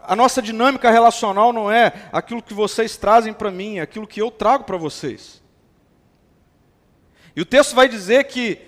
[0.09, 4.20] a nossa dinâmica relacional não é aquilo que vocês trazem para mim, é aquilo que
[4.20, 5.42] eu trago para vocês.
[7.38, 8.61] E o texto vai dizer que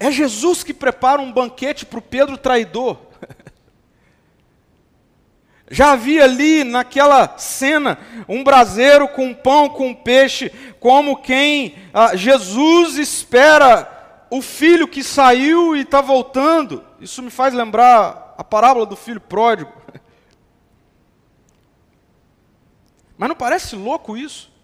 [0.00, 2.98] é Jesus que prepara um banquete para o Pedro traidor.
[5.70, 7.96] Já havia ali naquela cena
[8.28, 15.76] um braseiro com pão, com peixe, como quem ah, Jesus espera o filho que saiu
[15.76, 16.84] e está voltando.
[17.00, 19.72] Isso me faz lembrar a parábola do filho pródigo.
[23.16, 24.55] Mas não parece louco isso?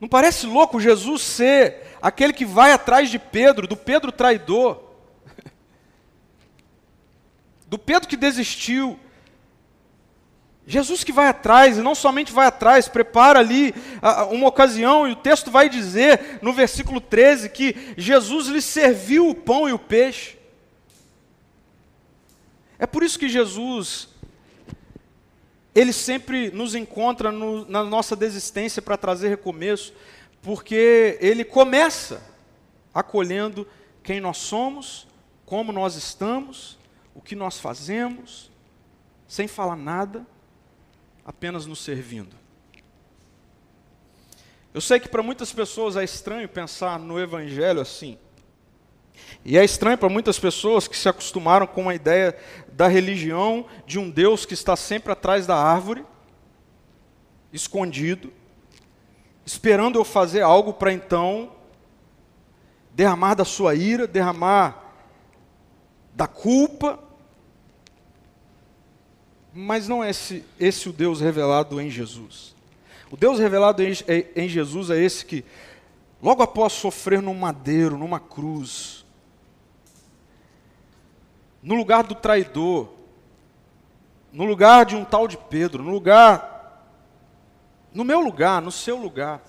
[0.00, 4.82] Não parece louco Jesus ser aquele que vai atrás de Pedro, do Pedro traidor,
[7.68, 8.98] do Pedro que desistiu.
[10.66, 13.74] Jesus que vai atrás, e não somente vai atrás, prepara ali
[14.30, 19.34] uma ocasião, e o texto vai dizer no versículo 13 que Jesus lhe serviu o
[19.34, 20.38] pão e o peixe.
[22.78, 24.08] É por isso que Jesus,
[25.74, 29.92] ele sempre nos encontra no, na nossa desistência para trazer recomeço,
[30.42, 32.22] porque ele começa
[32.92, 33.66] acolhendo
[34.02, 35.06] quem nós somos,
[35.46, 36.78] como nós estamos,
[37.14, 38.50] o que nós fazemos,
[39.28, 40.26] sem falar nada,
[41.24, 42.34] apenas nos servindo.
[44.72, 48.18] Eu sei que para muitas pessoas é estranho pensar no Evangelho assim.
[49.44, 52.36] E é estranho para muitas pessoas que se acostumaram com a ideia
[52.72, 56.04] da religião de um Deus que está sempre atrás da árvore,
[57.52, 58.32] escondido,
[59.44, 61.52] esperando eu fazer algo para então
[62.92, 64.92] derramar da sua ira, derramar
[66.14, 66.98] da culpa.
[69.52, 72.54] Mas não é esse, esse o Deus revelado em Jesus.
[73.10, 73.92] O Deus revelado em,
[74.36, 75.44] em Jesus é esse que
[76.22, 78.99] logo após sofrer num madeiro, numa cruz,
[81.62, 82.88] no lugar do traidor,
[84.32, 86.86] no lugar de um tal de Pedro, no lugar,
[87.92, 89.42] no meu lugar, no seu lugar.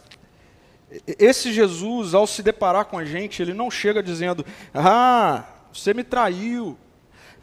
[1.08, 6.04] Esse Jesus, ao se deparar com a gente, ele não chega dizendo: Ah, você me
[6.04, 6.78] traiu.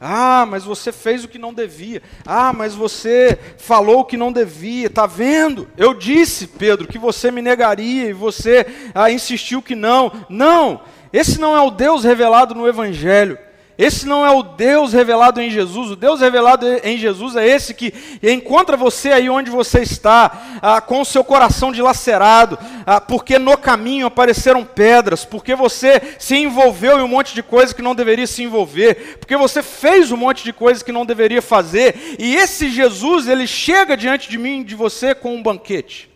[0.01, 2.01] Ah, mas você fez o que não devia.
[2.25, 4.87] Ah, mas você falou o que não devia.
[4.87, 5.67] Está vendo?
[5.75, 10.25] Eu disse, Pedro, que você me negaria e você ah, insistiu que não.
[10.29, 13.37] Não, esse não é o Deus revelado no Evangelho.
[13.79, 15.91] Esse não é o Deus revelado em Jesus.
[15.91, 20.81] O Deus revelado em Jesus é esse que encontra você aí onde você está, ah,
[20.81, 26.99] com o seu coração dilacerado, ah, porque no caminho apareceram pedras, porque você se envolveu
[26.99, 30.43] em um monte de coisa que não deveria se envolver, porque você fez um monte
[30.43, 32.17] de coisa que não deveria fazer.
[32.19, 36.09] E esse Jesus, ele chega diante de mim, de você, com um banquete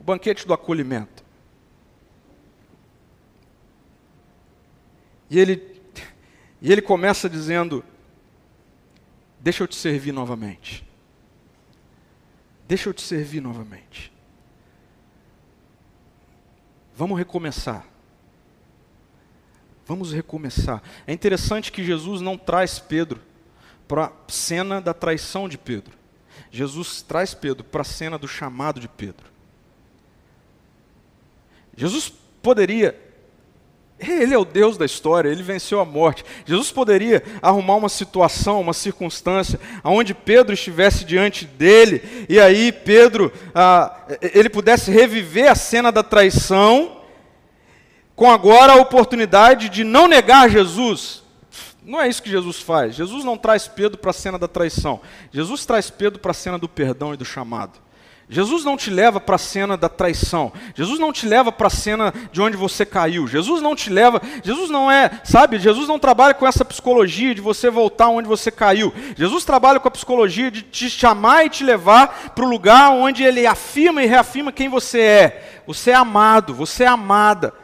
[0.00, 1.24] o banquete do acolhimento.
[5.28, 5.75] E ele
[6.60, 7.84] e ele começa dizendo:
[9.40, 10.86] Deixa eu te servir novamente.
[12.66, 14.12] Deixa eu te servir novamente.
[16.96, 17.86] Vamos recomeçar.
[19.86, 20.82] Vamos recomeçar.
[21.06, 23.20] É interessante que Jesus não traz Pedro
[23.86, 25.96] para a cena da traição de Pedro.
[26.50, 29.30] Jesus traz Pedro para a cena do chamado de Pedro.
[31.76, 33.05] Jesus poderia
[33.98, 36.24] ele é o Deus da história, ele venceu a morte.
[36.44, 43.32] Jesus poderia arrumar uma situação, uma circunstância, onde Pedro estivesse diante dele, e aí Pedro,
[43.54, 44.04] ah,
[44.34, 47.00] ele pudesse reviver a cena da traição,
[48.14, 51.22] com agora a oportunidade de não negar Jesus.
[51.82, 52.94] Não é isso que Jesus faz.
[52.94, 55.00] Jesus não traz Pedro para a cena da traição.
[55.30, 57.78] Jesus traz Pedro para a cena do perdão e do chamado.
[58.28, 60.52] Jesus não te leva para a cena da traição.
[60.74, 63.28] Jesus não te leva para a cena de onde você caiu.
[63.28, 64.20] Jesus não te leva.
[64.42, 65.60] Jesus não é, sabe?
[65.60, 68.92] Jesus não trabalha com essa psicologia de você voltar onde você caiu.
[69.16, 73.22] Jesus trabalha com a psicologia de te chamar e te levar para o lugar onde
[73.22, 75.62] ele afirma e reafirma quem você é.
[75.64, 77.54] Você é amado, você é amada.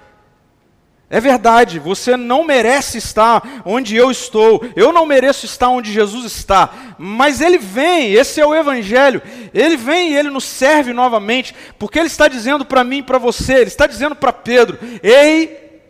[1.12, 6.24] É verdade, você não merece estar onde eu estou, eu não mereço estar onde Jesus
[6.24, 9.20] está, mas Ele vem, esse é o Evangelho,
[9.52, 13.18] Ele vem e Ele nos serve novamente, porque Ele está dizendo para mim e para
[13.18, 15.82] você, Ele está dizendo para Pedro: ei,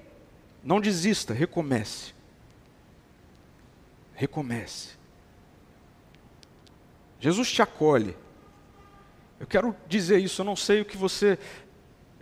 [0.61, 2.13] não desista, recomece.
[4.17, 4.89] Recomece.
[7.21, 8.17] Jesus te acolhe.
[9.39, 11.39] Eu quero dizer isso, eu não sei o que você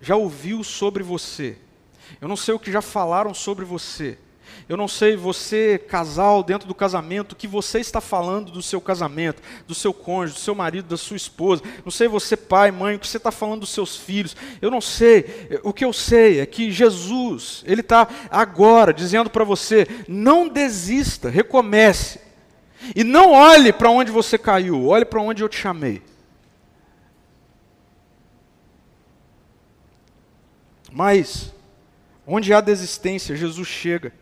[0.03, 1.57] já ouviu sobre você.
[2.21, 4.19] Eu não sei o que já falaram sobre você.
[4.69, 8.81] Eu não sei, você, casal, dentro do casamento, o que você está falando do seu
[8.81, 11.63] casamento, do seu cônjuge, do seu marido, da sua esposa.
[11.85, 14.37] Não sei, você, pai, mãe, o que você está falando dos seus filhos.
[14.61, 15.61] Eu não sei.
[15.63, 21.29] O que eu sei é que Jesus, Ele está agora dizendo para você: não desista,
[21.29, 22.21] recomece.
[22.95, 26.03] E não olhe para onde você caiu, olhe para onde eu te chamei.
[30.93, 31.53] Mas
[32.33, 34.13] Onde há desistência, Jesus chega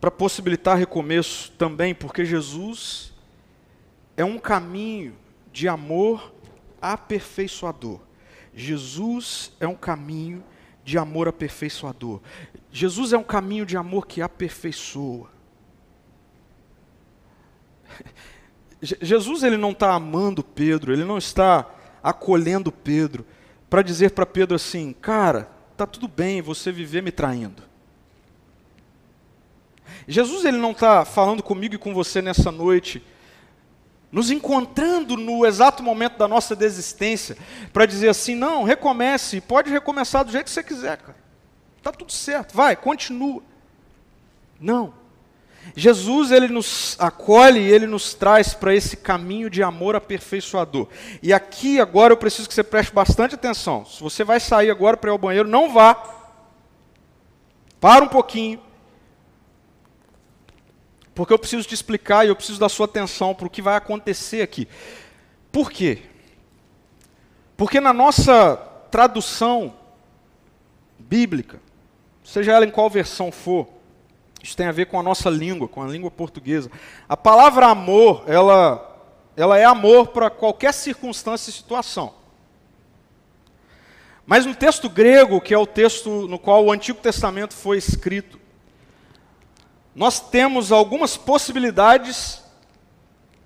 [0.00, 3.12] para possibilitar recomeço também, porque Jesus
[4.16, 5.14] é um caminho
[5.52, 6.34] de amor
[6.82, 8.00] aperfeiçoador.
[8.52, 10.42] Jesus é um caminho
[10.82, 12.20] de amor aperfeiçoador.
[12.72, 15.30] Jesus é um caminho de amor que aperfeiçoa.
[18.82, 21.72] Jesus ele não está amando Pedro, ele não está
[22.02, 23.24] acolhendo Pedro,
[23.74, 27.60] para dizer para Pedro assim: cara, tá tudo bem você viver me traindo.
[30.06, 33.04] Jesus ele não está falando comigo e com você nessa noite,
[34.12, 37.36] nos encontrando no exato momento da nossa desistência,
[37.72, 41.18] para dizer assim: não, recomece, pode recomeçar do jeito que você quiser, cara.
[41.82, 43.42] Tá tudo certo, vai, continua.
[44.60, 44.94] Não.
[45.76, 50.88] Jesus ele nos acolhe e ele nos traz para esse caminho de amor aperfeiçoador.
[51.22, 53.84] E aqui agora eu preciso que você preste bastante atenção.
[53.84, 55.94] Se você vai sair agora para ir ao banheiro, não vá.
[57.80, 58.60] Para um pouquinho.
[61.14, 63.76] Porque eu preciso te explicar e eu preciso da sua atenção para o que vai
[63.76, 64.68] acontecer aqui.
[65.50, 66.02] Por quê?
[67.56, 68.56] Porque na nossa
[68.90, 69.74] tradução
[70.98, 71.60] bíblica,
[72.24, 73.68] seja ela em qual versão for,
[74.44, 76.70] isso tem a ver com a nossa língua, com a língua portuguesa.
[77.08, 79.00] A palavra amor, ela,
[79.34, 82.12] ela é amor para qualquer circunstância e situação.
[84.26, 88.38] Mas no texto grego, que é o texto no qual o Antigo Testamento foi escrito,
[89.94, 92.44] nós temos algumas possibilidades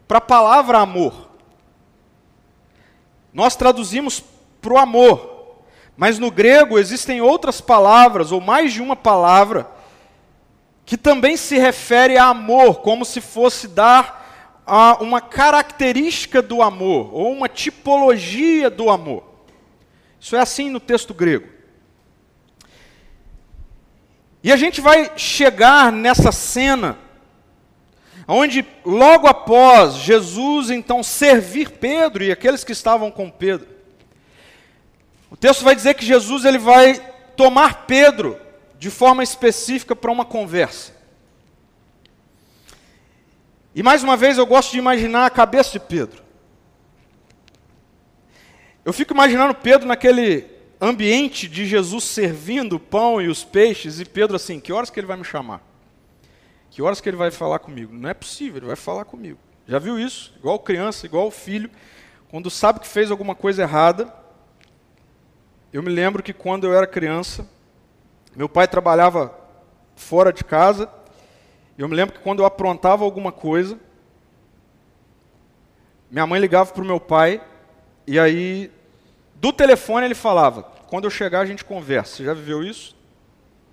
[0.08, 1.28] para a palavra amor.
[3.32, 4.20] Nós traduzimos
[4.60, 5.38] para o amor,
[5.96, 9.77] Mas no grego existem outras palavras, ou mais de uma palavra,
[10.88, 17.10] que também se refere a amor, como se fosse dar a uma característica do amor,
[17.12, 19.22] ou uma tipologia do amor.
[20.18, 21.46] Isso é assim no texto grego.
[24.42, 26.96] E a gente vai chegar nessa cena,
[28.26, 33.68] onde logo após Jesus então servir Pedro e aqueles que estavam com Pedro,
[35.30, 36.98] o texto vai dizer que Jesus ele vai
[37.36, 38.47] tomar Pedro
[38.78, 40.96] de forma específica para uma conversa.
[43.74, 46.22] E mais uma vez eu gosto de imaginar a cabeça de Pedro.
[48.84, 50.46] Eu fico imaginando Pedro naquele
[50.80, 54.98] ambiente de Jesus servindo o pão e os peixes, e Pedro assim: que horas que
[54.98, 55.60] ele vai me chamar?
[56.70, 57.92] Que horas que ele vai falar comigo?
[57.92, 59.38] Não é possível, ele vai falar comigo.
[59.66, 60.32] Já viu isso?
[60.38, 61.70] Igual criança, igual filho,
[62.30, 64.12] quando sabe que fez alguma coisa errada.
[65.72, 67.46] Eu me lembro que quando eu era criança,
[68.36, 69.36] meu pai trabalhava
[69.96, 70.88] fora de casa.
[71.76, 73.78] Eu me lembro que quando eu aprontava alguma coisa,
[76.10, 77.42] minha mãe ligava para o meu pai
[78.06, 78.70] e aí
[79.34, 82.16] do telefone ele falava: quando eu chegar a gente conversa.
[82.16, 82.96] Você já viveu isso?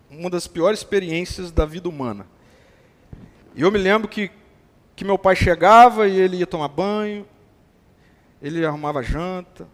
[0.09, 2.27] Uma das piores experiências da vida humana.
[3.55, 4.29] E eu me lembro que,
[4.95, 7.25] que meu pai chegava e ele ia tomar banho,
[8.41, 9.67] ele arrumava janta.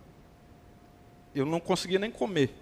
[1.33, 2.53] Eu não conseguia nem comer.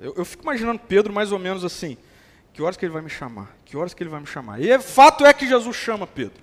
[0.00, 1.98] Eu, eu, fico imaginando Pedro mais ou menos assim:
[2.54, 3.54] que horas que ele vai me chamar?
[3.66, 4.60] Que horas que ele vai me chamar?
[4.60, 6.42] E o fato é que Jesus chama Pedro.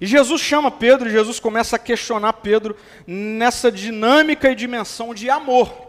[0.00, 2.74] E Jesus chama Pedro e Jesus começa a questionar Pedro
[3.06, 5.86] nessa dinâmica e dimensão de amor.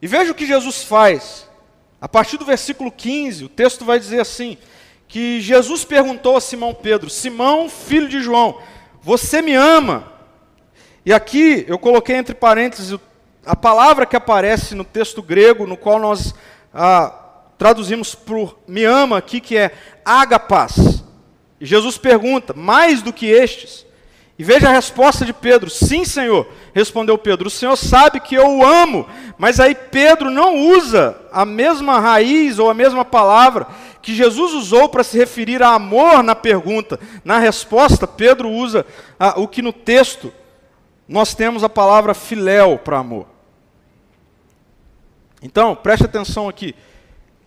[0.00, 1.48] E veja o que Jesus faz.
[2.00, 4.56] A partir do versículo 15, o texto vai dizer assim:
[5.06, 8.60] que Jesus perguntou a Simão Pedro: Simão, filho de João,
[9.02, 10.12] você me ama?
[11.04, 13.00] E aqui eu coloquei entre parênteses o
[13.46, 16.34] a palavra que aparece no texto grego, no qual nós
[16.74, 17.14] ah,
[17.56, 19.72] traduzimos por me ama aqui, que é
[20.04, 21.04] agapas.
[21.60, 23.86] E Jesus pergunta, mais do que estes?
[24.38, 27.46] E veja a resposta de Pedro: Sim, Senhor, respondeu Pedro.
[27.46, 29.06] O Senhor sabe que eu o amo.
[29.38, 33.66] Mas aí Pedro não usa a mesma raiz ou a mesma palavra
[34.02, 37.00] que Jesus usou para se referir a amor na pergunta.
[37.24, 38.84] Na resposta, Pedro usa
[39.18, 40.32] ah, o que no texto
[41.08, 43.35] nós temos a palavra filéu para amor.
[45.46, 46.74] Então, preste atenção aqui.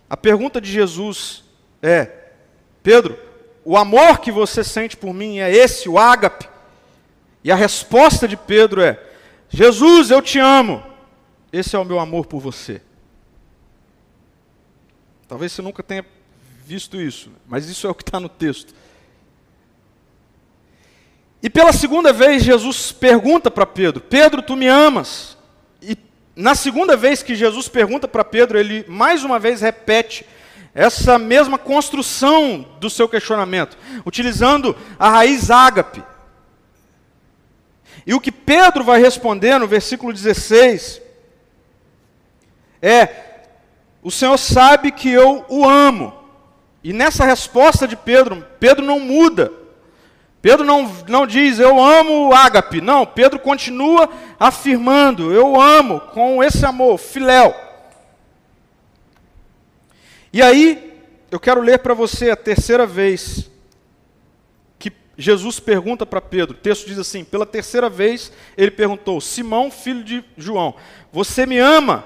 [0.08, 1.44] A pergunta de Jesus
[1.82, 2.10] é:
[2.82, 3.18] Pedro,
[3.62, 6.48] o amor que você sente por mim é esse, o ágape?
[7.44, 8.98] E a resposta de Pedro é:
[9.50, 10.82] Jesus, eu te amo.
[11.52, 12.80] Esse é o meu amor por você.
[15.28, 16.04] Talvez você nunca tenha
[16.64, 18.74] visto isso, mas isso é o que está no texto.
[21.42, 25.36] E pela segunda vez, Jesus pergunta para Pedro: Pedro, tu me amas?
[26.34, 30.24] Na segunda vez que Jesus pergunta para Pedro, ele mais uma vez repete
[30.74, 33.76] essa mesma construção do seu questionamento,
[34.06, 36.02] utilizando a raiz ágape.
[38.06, 41.02] E o que Pedro vai responder no versículo 16
[42.80, 43.08] é:
[44.02, 46.14] O Senhor sabe que eu o amo.
[46.82, 49.52] E nessa resposta de Pedro, Pedro não muda.
[50.42, 52.80] Pedro não, não diz, eu amo o ágape.
[52.80, 57.54] Não, Pedro continua afirmando, eu amo com esse amor, filéu.
[60.32, 60.90] E aí,
[61.30, 63.50] eu quero ler para você a terceira vez
[64.78, 66.56] que Jesus pergunta para Pedro.
[66.56, 70.74] O texto diz assim: pela terceira vez ele perguntou, Simão, filho de João,
[71.12, 72.04] você me ama?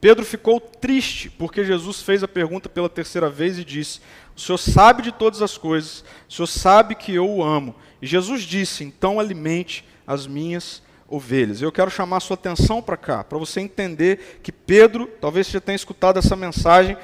[0.00, 4.00] Pedro ficou triste porque Jesus fez a pergunta pela terceira vez e disse:
[4.36, 7.74] O Senhor sabe de todas as coisas, o Senhor sabe que eu o amo.
[8.02, 11.62] E Jesus disse: Então alimente as minhas ovelhas.
[11.62, 15.60] Eu quero chamar a sua atenção para cá, para você entender que Pedro, talvez você
[15.60, 16.96] tenha escutado essa mensagem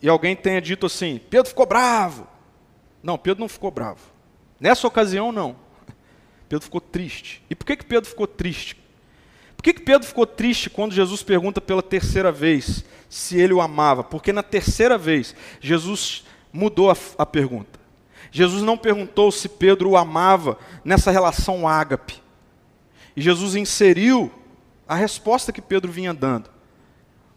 [0.00, 2.28] e alguém tenha dito assim: Pedro ficou bravo.
[3.02, 4.00] Não, Pedro não ficou bravo.
[4.60, 5.56] Nessa ocasião, não.
[6.48, 7.42] Pedro ficou triste.
[7.50, 8.76] E por que, que Pedro ficou triste?
[9.64, 14.04] Que, que Pedro ficou triste quando Jesus pergunta pela terceira vez se ele o amava?
[14.04, 17.80] Porque na terceira vez, Jesus mudou a, a pergunta.
[18.30, 22.22] Jesus não perguntou se Pedro o amava nessa relação ágape.
[23.16, 24.30] E Jesus inseriu
[24.86, 26.50] a resposta que Pedro vinha dando: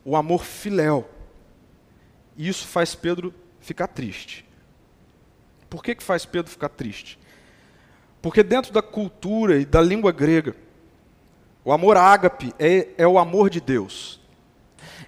[0.04, 1.10] o amor filéu.
[2.36, 4.46] E isso faz Pedro ficar triste.
[5.70, 7.18] Por que, que faz Pedro ficar triste?
[8.22, 10.54] Porque dentro da cultura e da língua grega,
[11.68, 14.22] o amor ágape é, é o amor de Deus.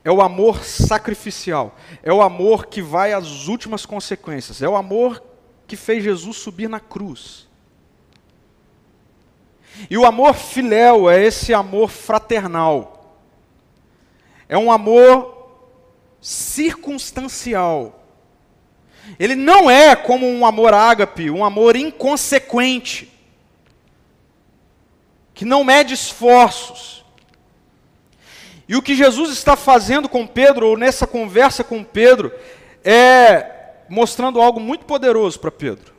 [0.03, 1.73] É o amor sacrificial.
[2.03, 4.61] É o amor que vai às últimas consequências.
[4.61, 5.23] É o amor
[5.65, 7.47] que fez Jesus subir na cruz.
[9.89, 13.15] E o amor filéu é esse amor fraternal.
[14.49, 15.63] É um amor
[16.19, 18.03] circunstancial.
[19.17, 23.17] Ele não é como um amor ágape, um amor inconsequente,
[25.39, 27.05] que não mede esforços.
[28.67, 32.29] E o que Jesus está fazendo com Pedro, ou nessa conversa com Pedro,
[32.83, 35.93] é mostrando algo muito poderoso para Pedro.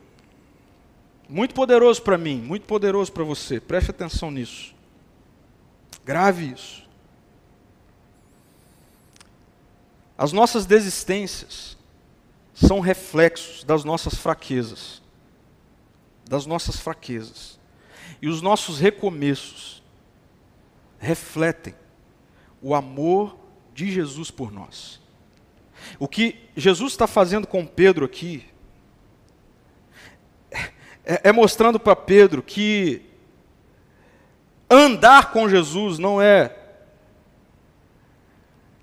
[1.27, 3.59] Muito poderoso para mim, muito poderoso para você.
[3.59, 4.75] Preste atenção nisso.
[6.05, 6.87] Grave isso.
[10.15, 11.75] As nossas desistências
[12.53, 15.01] são reflexos das nossas fraquezas.
[16.29, 17.59] Das nossas fraquezas.
[18.21, 19.81] E os nossos recomeços
[20.99, 21.73] refletem
[22.61, 23.35] o amor
[23.73, 25.01] de Jesus por nós.
[25.97, 28.45] O que Jesus está fazendo com Pedro aqui
[31.03, 33.01] é, é mostrando para Pedro que
[34.69, 36.57] andar com Jesus não é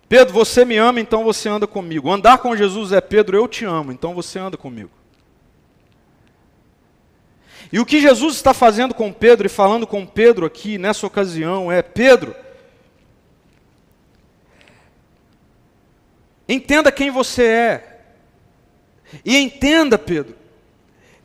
[0.09, 2.11] Pedro, você me ama, então você anda comigo.
[2.11, 4.91] Andar com Jesus é Pedro, eu te amo, então você anda comigo.
[7.73, 11.71] E o que Jesus está fazendo com Pedro e falando com Pedro aqui nessa ocasião
[11.71, 12.35] é: Pedro,
[16.49, 17.99] entenda quem você é.
[19.25, 20.37] E entenda, Pedro,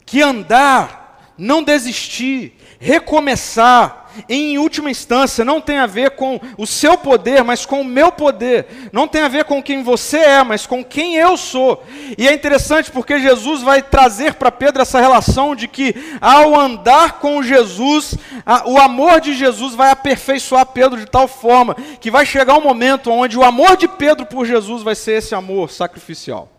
[0.06, 6.98] que andar, não desistir, recomeçar, em última instância, não tem a ver com o seu
[6.98, 8.90] poder, mas com o meu poder.
[8.92, 11.84] Não tem a ver com quem você é, mas com quem eu sou.
[12.18, 17.20] E é interessante porque Jesus vai trazer para Pedro essa relação de que, ao andar
[17.20, 22.26] com Jesus, a, o amor de Jesus vai aperfeiçoar Pedro de tal forma que vai
[22.26, 26.50] chegar um momento onde o amor de Pedro por Jesus vai ser esse amor sacrificial.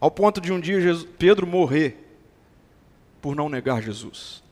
[0.00, 1.96] Ao ponto de um dia Jesus, Pedro morrer
[3.20, 4.42] por não negar Jesus.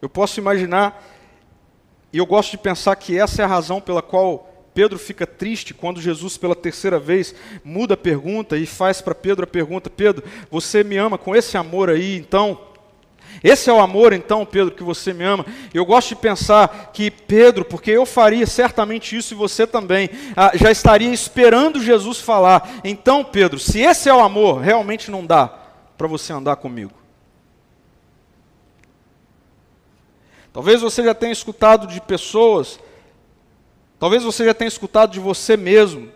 [0.00, 1.06] Eu posso imaginar,
[2.12, 5.74] e eu gosto de pensar que essa é a razão pela qual Pedro fica triste
[5.74, 7.34] quando Jesus, pela terceira vez,
[7.64, 11.56] muda a pergunta e faz para Pedro a pergunta: Pedro, você me ama com esse
[11.56, 12.70] amor aí, então?
[13.44, 15.46] Esse é o amor, então, Pedro, que você me ama.
[15.72, 20.50] Eu gosto de pensar que Pedro, porque eu faria certamente isso e você também, ah,
[20.54, 22.80] já estaria esperando Jesus falar.
[22.82, 25.48] Então, Pedro, se esse é o amor, realmente não dá
[25.96, 26.99] para você andar comigo.
[30.52, 32.80] Talvez você já tenha escutado de pessoas,
[33.98, 36.10] talvez você já tenha escutado de você mesmo,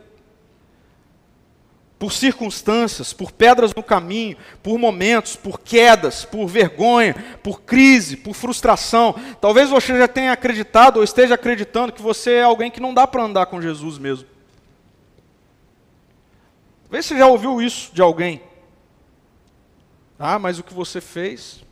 [1.99, 8.35] por circunstâncias, por pedras no caminho, por momentos, por quedas, por vergonha, por crise, por
[8.35, 9.15] frustração.
[9.41, 13.07] Talvez você já tenha acreditado ou esteja acreditando que você é alguém que não dá
[13.07, 14.29] para andar com Jesus mesmo.
[16.83, 18.43] Talvez você já ouviu isso de alguém.
[20.19, 21.64] Ah, mas o que você fez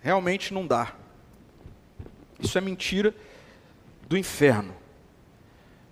[0.00, 0.94] Realmente não dá.
[2.38, 3.14] Isso é mentira
[4.08, 4.74] do inferno.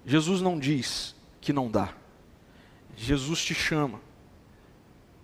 [0.05, 1.93] Jesus não diz que não dá.
[2.97, 4.01] Jesus te chama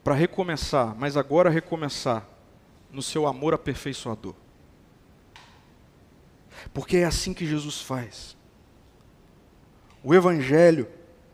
[0.02, 2.26] para recomeçar, mas agora recomeçar
[2.90, 4.34] no seu amor aperfeiçoador.
[6.74, 8.36] Porque é assim que Jesus faz.
[10.02, 10.88] O Evangelho,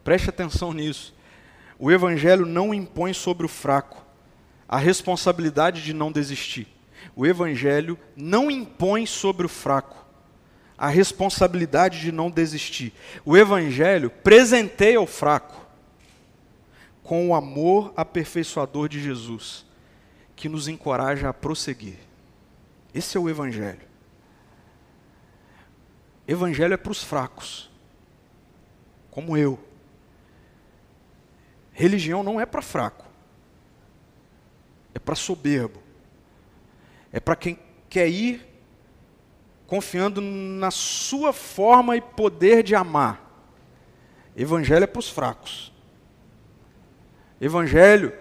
[0.05, 1.15] preste atenção nisso,
[1.79, 4.05] o Evangelho não impõe sobre o fraco
[4.69, 6.78] a responsabilidade de não desistir
[7.19, 10.07] o Evangelho não impõe sobre o fraco
[10.79, 12.95] a responsabilidade de não desistir.
[13.25, 15.67] O Evangelho presenteia o fraco
[17.03, 19.67] com o amor aperfeiçoador de Jesus,
[20.37, 21.99] que nos encoraja a prosseguir.
[22.95, 23.89] Esse é o Evangelho.
[26.29, 27.69] Evangelho é para os fracos,
[29.11, 29.59] como eu.
[31.73, 33.05] Religião não é para fraco,
[34.95, 35.88] é para soberbo
[37.19, 37.59] é para quem
[37.91, 38.47] quer ir
[39.67, 43.25] confiando na sua forma e poder de amar.
[44.37, 45.73] Evangelho é para os fracos.
[47.41, 48.13] Evangelho,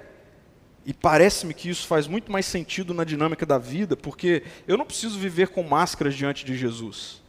[0.83, 4.85] e parece-me que isso faz muito mais sentido na dinâmica da vida, porque eu não
[4.85, 7.21] preciso viver com máscaras diante de Jesus.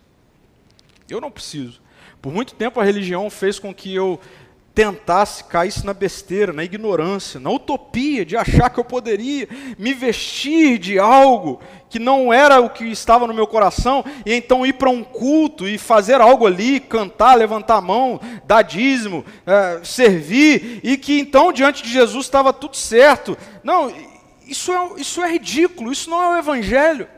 [1.08, 1.82] Eu não preciso.
[2.20, 4.18] Por muito tempo a religião fez com que eu
[4.78, 10.78] tentasse, caísse na besteira, na ignorância, na utopia de achar que eu poderia me vestir
[10.78, 11.58] de algo
[11.90, 15.66] que não era o que estava no meu coração, e então ir para um culto
[15.66, 21.52] e fazer algo ali, cantar, levantar a mão, dar dízimo, é, servir, e que então
[21.52, 23.36] diante de Jesus estava tudo certo.
[23.64, 23.92] Não,
[24.46, 27.08] isso é, isso é ridículo, isso não é o Evangelho.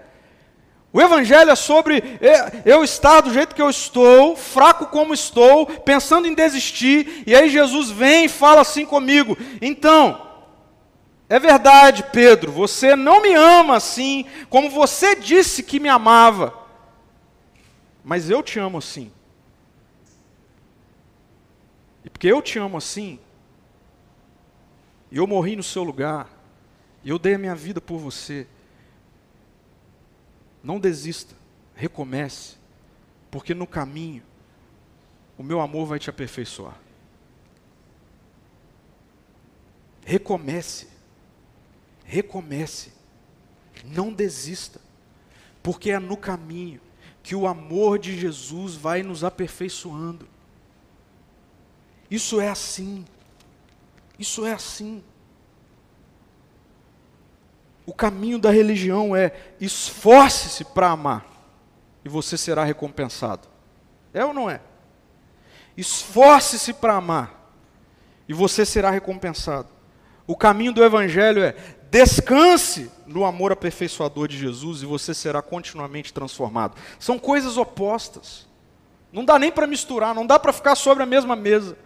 [0.93, 5.66] O Evangelho é sobre é, eu estar do jeito que eu estou, fraco como estou,
[5.66, 10.28] pensando em desistir, e aí Jesus vem e fala assim comigo: então,
[11.28, 16.53] É verdade, Pedro, você não me ama assim como você disse que me amava.
[18.03, 19.12] Mas eu te amo assim.
[22.05, 23.20] E porque eu te amo assim,
[25.09, 26.28] e eu morri no seu lugar,
[27.05, 28.45] e eu dei a minha vida por você.
[30.62, 31.34] Não desista,
[31.74, 32.56] recomece,
[33.30, 34.22] porque no caminho
[35.38, 36.78] o meu amor vai te aperfeiçoar.
[40.04, 40.88] Recomece.
[42.04, 42.92] Recomece.
[43.84, 44.80] Não desista.
[45.62, 46.80] Porque é no caminho
[47.22, 50.28] que o amor de Jesus vai nos aperfeiçoando.
[52.11, 53.04] Isso é assim.
[54.18, 55.02] Isso é assim.
[57.87, 61.26] O caminho da religião é esforce-se para amar
[62.05, 63.49] e você será recompensado.
[64.12, 64.61] É ou não é?
[65.76, 67.53] Esforce-se para amar
[68.28, 69.68] e você será recompensado.
[70.26, 71.55] O caminho do Evangelho é
[71.91, 76.76] descanse no amor aperfeiçoador de Jesus e você será continuamente transformado.
[76.99, 78.47] São coisas opostas.
[79.12, 81.76] Não dá nem para misturar, não dá para ficar sobre a mesma mesa.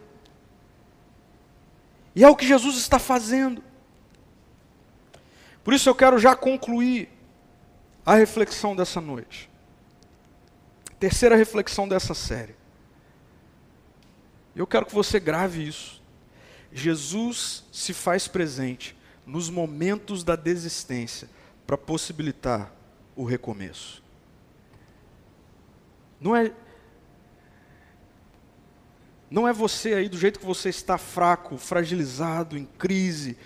[2.15, 3.65] E é o que Jesus está fazendo.
[5.65, 7.09] Por isso eu quero já concluir
[8.05, 9.51] a reflexão dessa noite.
[11.01, 12.55] Terceira reflexão dessa série.
[14.55, 16.03] Eu quero que você grave isso.
[16.71, 18.97] Jesus se faz presente
[19.27, 21.29] nos momentos da desistência
[21.67, 22.71] para possibilitar
[23.17, 24.03] o recomeço.
[26.21, 26.53] Não é
[29.31, 33.37] não é você aí do jeito que você está fraco, fragilizado, em crise,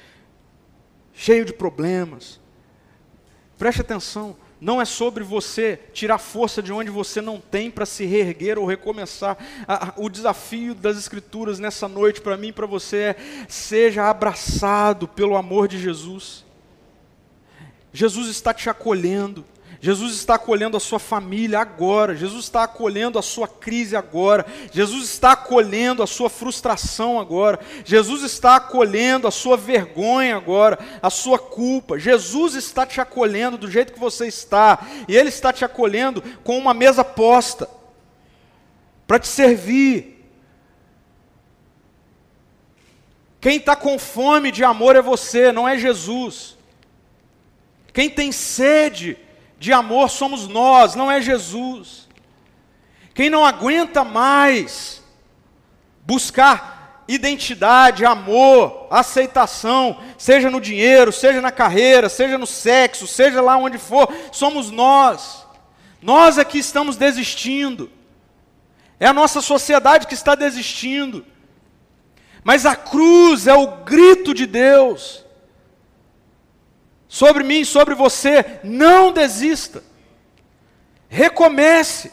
[1.19, 2.39] cheio de problemas.
[3.59, 8.05] Preste atenção, não é sobre você tirar força de onde você não tem para se
[8.05, 9.37] reerguer ou recomeçar.
[9.97, 13.17] O desafio das Escrituras nessa noite para mim e para você é:
[13.49, 16.45] seja abraçado pelo amor de Jesus.
[17.93, 19.45] Jesus está te acolhendo.
[19.81, 25.05] Jesus está acolhendo a sua família agora, Jesus está acolhendo a sua crise agora, Jesus
[25.05, 31.39] está acolhendo a sua frustração agora, Jesus está acolhendo a sua vergonha agora, a sua
[31.39, 31.97] culpa.
[31.97, 36.59] Jesus está te acolhendo do jeito que você está, e Ele está te acolhendo com
[36.59, 37.71] uma mesa posta,
[39.07, 40.19] para te servir.
[43.41, 46.59] Quem está com fome de amor é você, não é Jesus.
[47.93, 49.17] Quem tem sede
[49.59, 52.09] de amor somos nós, não é Jesus.
[53.15, 55.03] Quem não aguenta mais
[56.07, 63.57] buscar identidade, amor, aceitação, seja no dinheiro, seja na carreira, seja no sexo, seja lá
[63.57, 65.47] onde for, somos nós.
[66.01, 67.91] Nós aqui estamos desistindo.
[69.01, 71.25] É a nossa sociedade que está desistindo.
[72.45, 75.25] Mas a cruz é o grito de Deus
[77.19, 79.83] sobre mim, sobre você, não desista.
[81.09, 82.13] Recomece.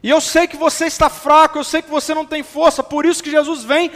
[0.00, 3.04] E eu sei que você está fraco, eu sei que você não tem força, por
[3.04, 3.90] isso que Jesus vem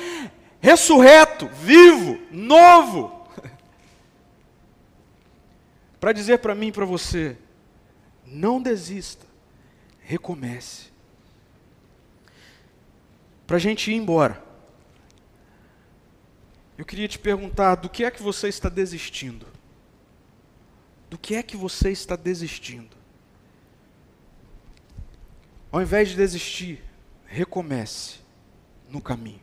[0.60, 3.24] ressurreto, vivo, novo,
[6.00, 7.38] para dizer para mim e para você:
[8.26, 9.24] não desista,
[10.00, 10.92] recomece.
[13.46, 14.42] Para a gente ir embora.
[16.76, 19.46] Eu queria te perguntar: do que é que você está desistindo?
[21.08, 22.96] Do que é que você está desistindo?
[25.70, 26.82] Ao invés de desistir,
[27.26, 28.18] recomece
[28.88, 29.42] no caminho.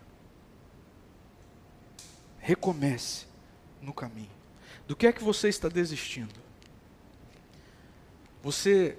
[2.40, 3.26] Recomece
[3.82, 4.32] no caminho.
[4.88, 6.36] Do que é que você está desistindo?
[8.44, 8.98] Você,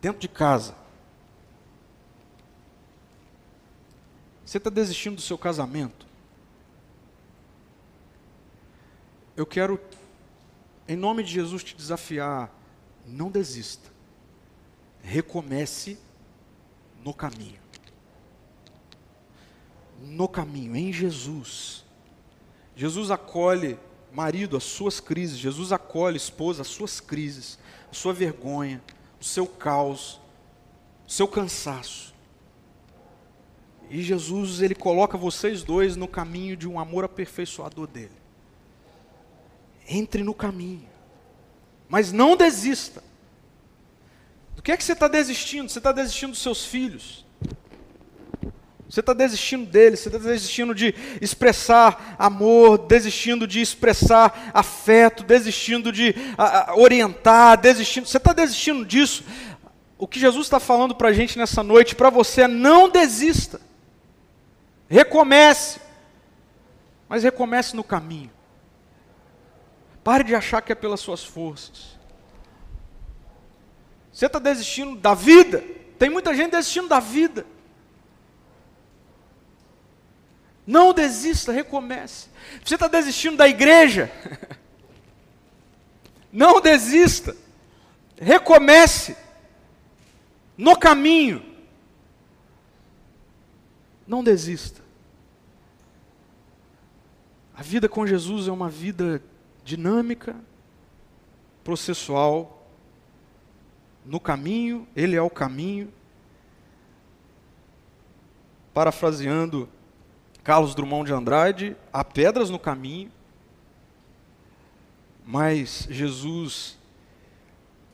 [0.00, 0.74] dentro de casa,
[4.44, 6.07] você está desistindo do seu casamento?
[9.38, 9.80] Eu quero,
[10.88, 12.52] em nome de Jesus, te desafiar:
[13.06, 13.88] não desista.
[15.00, 15.96] Recomece
[17.04, 17.60] no caminho.
[20.02, 21.84] No caminho, em Jesus.
[22.74, 23.78] Jesus acolhe,
[24.12, 25.38] marido, as suas crises.
[25.38, 27.60] Jesus acolhe, esposa, as suas crises,
[27.92, 28.82] a sua vergonha,
[29.20, 30.20] o seu caos,
[31.06, 32.12] o seu cansaço.
[33.88, 38.17] E Jesus, ele coloca vocês dois no caminho de um amor aperfeiçoador dele.
[39.88, 40.88] Entre no caminho.
[41.88, 43.02] Mas não desista.
[44.54, 45.68] Do que é que você está desistindo?
[45.68, 47.24] Você está desistindo dos seus filhos.
[48.88, 55.92] Você está desistindo deles, você está desistindo de expressar amor, desistindo de expressar afeto, desistindo
[55.92, 58.06] de a, a, orientar, desistindo.
[58.06, 59.24] Você está desistindo disso?
[59.98, 63.60] O que Jesus está falando para a gente nessa noite, para você é não desista.
[64.88, 65.80] Recomece.
[67.08, 68.30] Mas recomece no caminho.
[70.08, 71.98] Pare de achar que é pelas suas forças.
[74.10, 75.62] Você está desistindo da vida?
[75.98, 77.44] Tem muita gente desistindo da vida.
[80.66, 82.30] Não desista, recomece.
[82.64, 84.10] Você está desistindo da igreja?
[86.32, 87.36] Não desista.
[88.16, 89.14] Recomece.
[90.56, 91.44] No caminho.
[94.06, 94.80] Não desista.
[97.54, 99.22] A vida com Jesus é uma vida
[99.68, 100.34] dinâmica,
[101.62, 102.66] processual,
[104.02, 105.92] no caminho, Ele é o caminho.
[108.72, 109.68] Parafraseando
[110.42, 113.12] Carlos Drummond de Andrade, há pedras no caminho,
[115.26, 116.78] mas Jesus,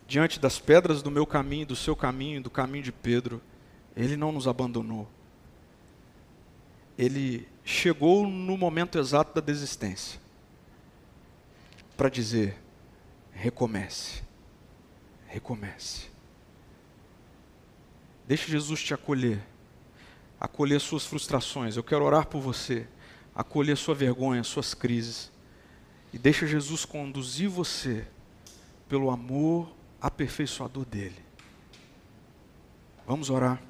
[0.07, 3.43] diante das pedras do meu caminho, do seu caminho, do caminho de Pedro,
[3.97, 5.09] Ele não nos abandonou.
[6.97, 10.23] Ele chegou no momento exato da desistência
[11.97, 12.57] para dizer:
[13.33, 14.23] recomece,
[15.27, 16.09] recomece.
[18.27, 19.43] Deixe Jesus te acolher,
[20.41, 21.77] acolher suas frustrações.
[21.77, 22.87] Eu quero orar por você,
[23.35, 25.31] acolher sua vergonha, suas crises.
[26.13, 28.07] E deixa Jesus conduzir você
[28.89, 29.71] pelo amor
[30.01, 31.23] aperfeiçoador dele.
[33.07, 33.61] Vamos orar.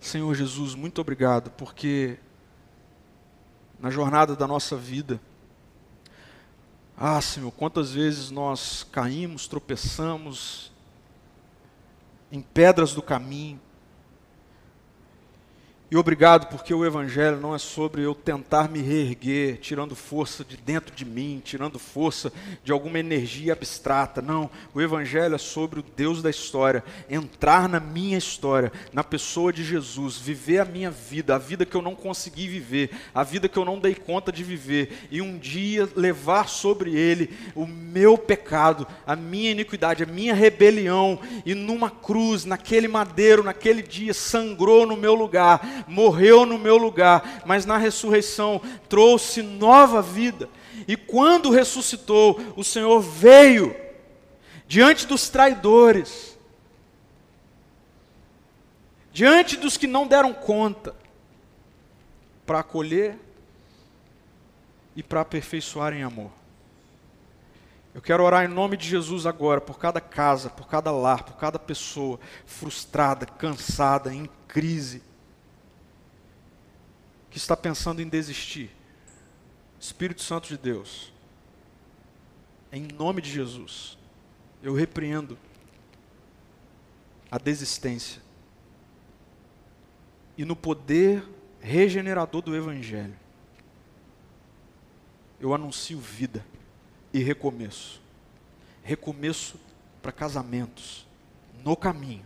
[0.00, 2.18] Senhor Jesus, muito obrigado, porque
[3.78, 5.20] na jornada da nossa vida.
[6.98, 10.72] Ah, Senhor, quantas vezes nós caímos, tropeçamos
[12.32, 13.60] em pedras do caminho,
[15.88, 20.56] e obrigado porque o Evangelho não é sobre eu tentar me reerguer, tirando força de
[20.56, 22.32] dentro de mim, tirando força
[22.64, 24.20] de alguma energia abstrata.
[24.20, 29.52] Não, o Evangelho é sobre o Deus da história, entrar na minha história, na pessoa
[29.52, 33.48] de Jesus, viver a minha vida, a vida que eu não consegui viver, a vida
[33.48, 38.18] que eu não dei conta de viver, e um dia levar sobre ele o meu
[38.18, 44.84] pecado, a minha iniquidade, a minha rebelião, e numa cruz, naquele madeiro, naquele dia, sangrou
[44.84, 50.48] no meu lugar morreu no meu lugar, mas na ressurreição trouxe nova vida.
[50.86, 53.74] E quando ressuscitou, o Senhor veio
[54.66, 56.36] diante dos traidores,
[59.12, 60.94] diante dos que não deram conta,
[62.44, 63.18] para acolher
[64.94, 66.30] e para aperfeiçoar em amor.
[67.92, 71.36] Eu quero orar em nome de Jesus agora, por cada casa, por cada lar, por
[71.36, 75.02] cada pessoa frustrada, cansada, em crise
[77.36, 78.70] que está pensando em desistir,
[79.78, 81.12] Espírito Santo de Deus,
[82.72, 83.98] em nome de Jesus,
[84.62, 85.36] eu repreendo
[87.30, 88.22] a desistência
[90.38, 91.28] e no poder
[91.60, 93.14] regenerador do Evangelho,
[95.38, 96.42] eu anuncio vida
[97.12, 98.00] e recomeço.
[98.82, 99.60] Recomeço
[100.00, 101.06] para casamentos,
[101.62, 102.24] no caminho.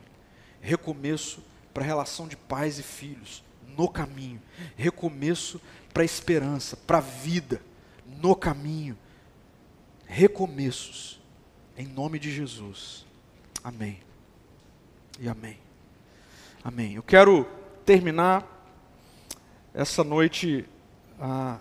[0.61, 1.43] Recomeço
[1.75, 3.43] para relação de pais e filhos,
[3.77, 4.41] no caminho.
[4.77, 5.61] Recomeço
[5.93, 7.61] para a esperança, para a vida,
[8.21, 8.97] no caminho.
[10.07, 11.21] Recomeços,
[11.77, 13.07] em nome de Jesus.
[13.63, 14.01] Amém.
[15.19, 15.59] E amém.
[16.63, 16.95] Amém.
[16.95, 17.47] Eu quero
[17.85, 18.47] terminar
[19.73, 20.67] essa noite
[21.21, 21.59] ah,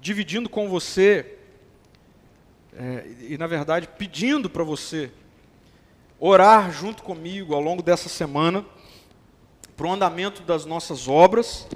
[0.00, 1.38] dividindo com você,
[2.76, 5.10] é, e na verdade pedindo para você
[6.18, 8.64] orar junto comigo ao longo dessa semana
[9.80, 11.66] para o andamento das nossas obras.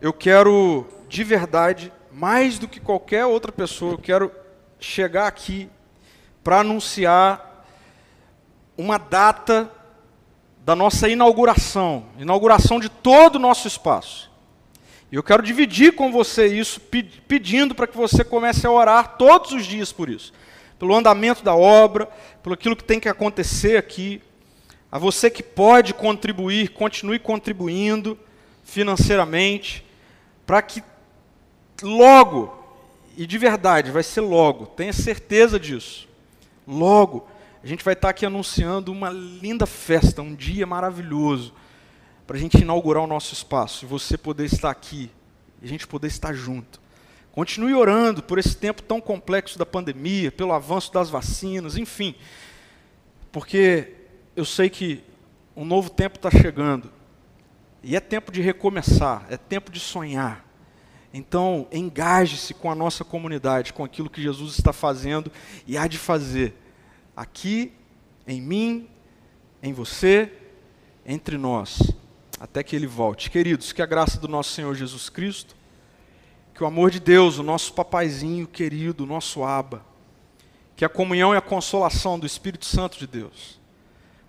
[0.00, 4.30] Eu quero, de verdade, mais do que qualquer outra pessoa, eu quero
[4.78, 5.68] chegar aqui
[6.44, 7.66] para anunciar
[8.78, 9.68] uma data
[10.64, 14.30] da nossa inauguração, inauguração de todo o nosso espaço.
[15.10, 16.80] E eu quero dividir com você isso,
[17.26, 20.32] pedindo para que você comece a orar todos os dias por isso.
[20.78, 22.08] Pelo andamento da obra,
[22.44, 24.22] pelo aquilo que tem que acontecer aqui.
[24.92, 28.18] A você que pode contribuir, continue contribuindo
[28.62, 29.82] financeiramente,
[30.46, 30.84] para que
[31.82, 32.62] logo,
[33.16, 36.06] e de verdade, vai ser logo, tenha certeza disso.
[36.68, 37.26] Logo,
[37.64, 41.54] a gente vai estar aqui anunciando uma linda festa, um dia maravilhoso,
[42.26, 45.10] para a gente inaugurar o nosso espaço e você poder estar aqui,
[45.62, 46.82] e a gente poder estar junto.
[47.32, 52.14] Continue orando por esse tempo tão complexo da pandemia, pelo avanço das vacinas, enfim,
[53.32, 54.01] porque
[54.34, 55.02] eu sei que
[55.56, 56.90] um novo tempo está chegando.
[57.82, 60.46] E é tempo de recomeçar, é tempo de sonhar.
[61.12, 65.30] Então, engaje-se com a nossa comunidade, com aquilo que Jesus está fazendo
[65.66, 66.54] e há de fazer.
[67.14, 67.72] Aqui,
[68.26, 68.88] em mim,
[69.62, 70.32] em você,
[71.04, 71.92] entre nós,
[72.40, 73.30] até que Ele volte.
[73.30, 75.54] Queridos, que a graça do nosso Senhor Jesus Cristo,
[76.54, 79.84] que o amor de Deus, o nosso papaizinho querido, o nosso aba,
[80.74, 83.60] que a comunhão e a consolação do Espírito Santo de Deus,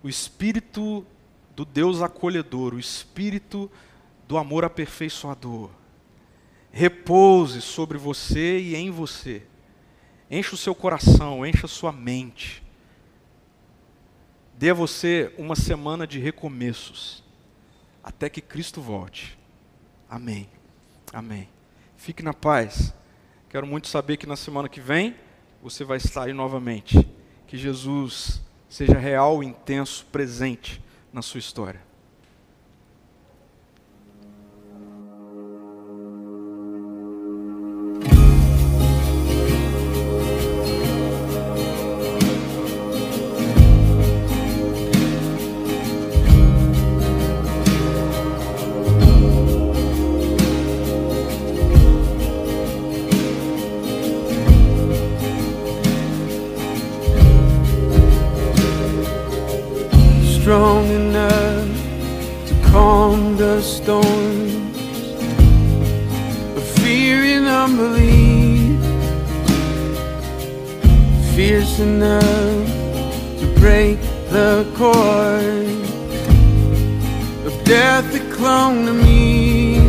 [0.04, 1.06] o Espírito
[1.56, 3.72] do Deus acolhedor, o Espírito
[4.28, 5.70] do amor aperfeiçoador,
[6.72, 9.44] repouse sobre você e em você.
[10.30, 12.62] Encha o seu coração, encha a sua mente.
[14.58, 17.24] Dê a você uma semana de recomeços,
[18.04, 19.38] até que Cristo volte.
[20.10, 20.50] Amém.
[21.14, 21.48] Amém.
[21.96, 22.94] Fique na paz.
[23.50, 25.16] Quero muito saber que na semana que vem
[25.62, 27.08] você vai estar aí novamente.
[27.48, 28.42] Que Jesus
[28.74, 30.82] seja real, intenso, presente
[31.14, 31.80] na sua história.
[60.54, 61.68] Strong enough
[62.46, 64.78] to calm the storms
[66.56, 68.80] of fear and unbelief,
[71.36, 72.68] fierce enough
[73.40, 74.00] to break
[74.30, 75.66] the cord
[77.48, 79.80] of death that clung to me.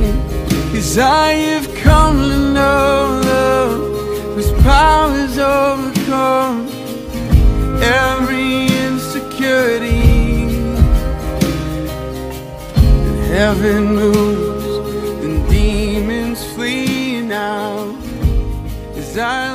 [0.73, 6.67] Cause I have come to know love whose power has overcome
[7.83, 9.84] every insecurity.
[13.35, 17.93] heaven moves and demons flee now.
[18.95, 19.54] As I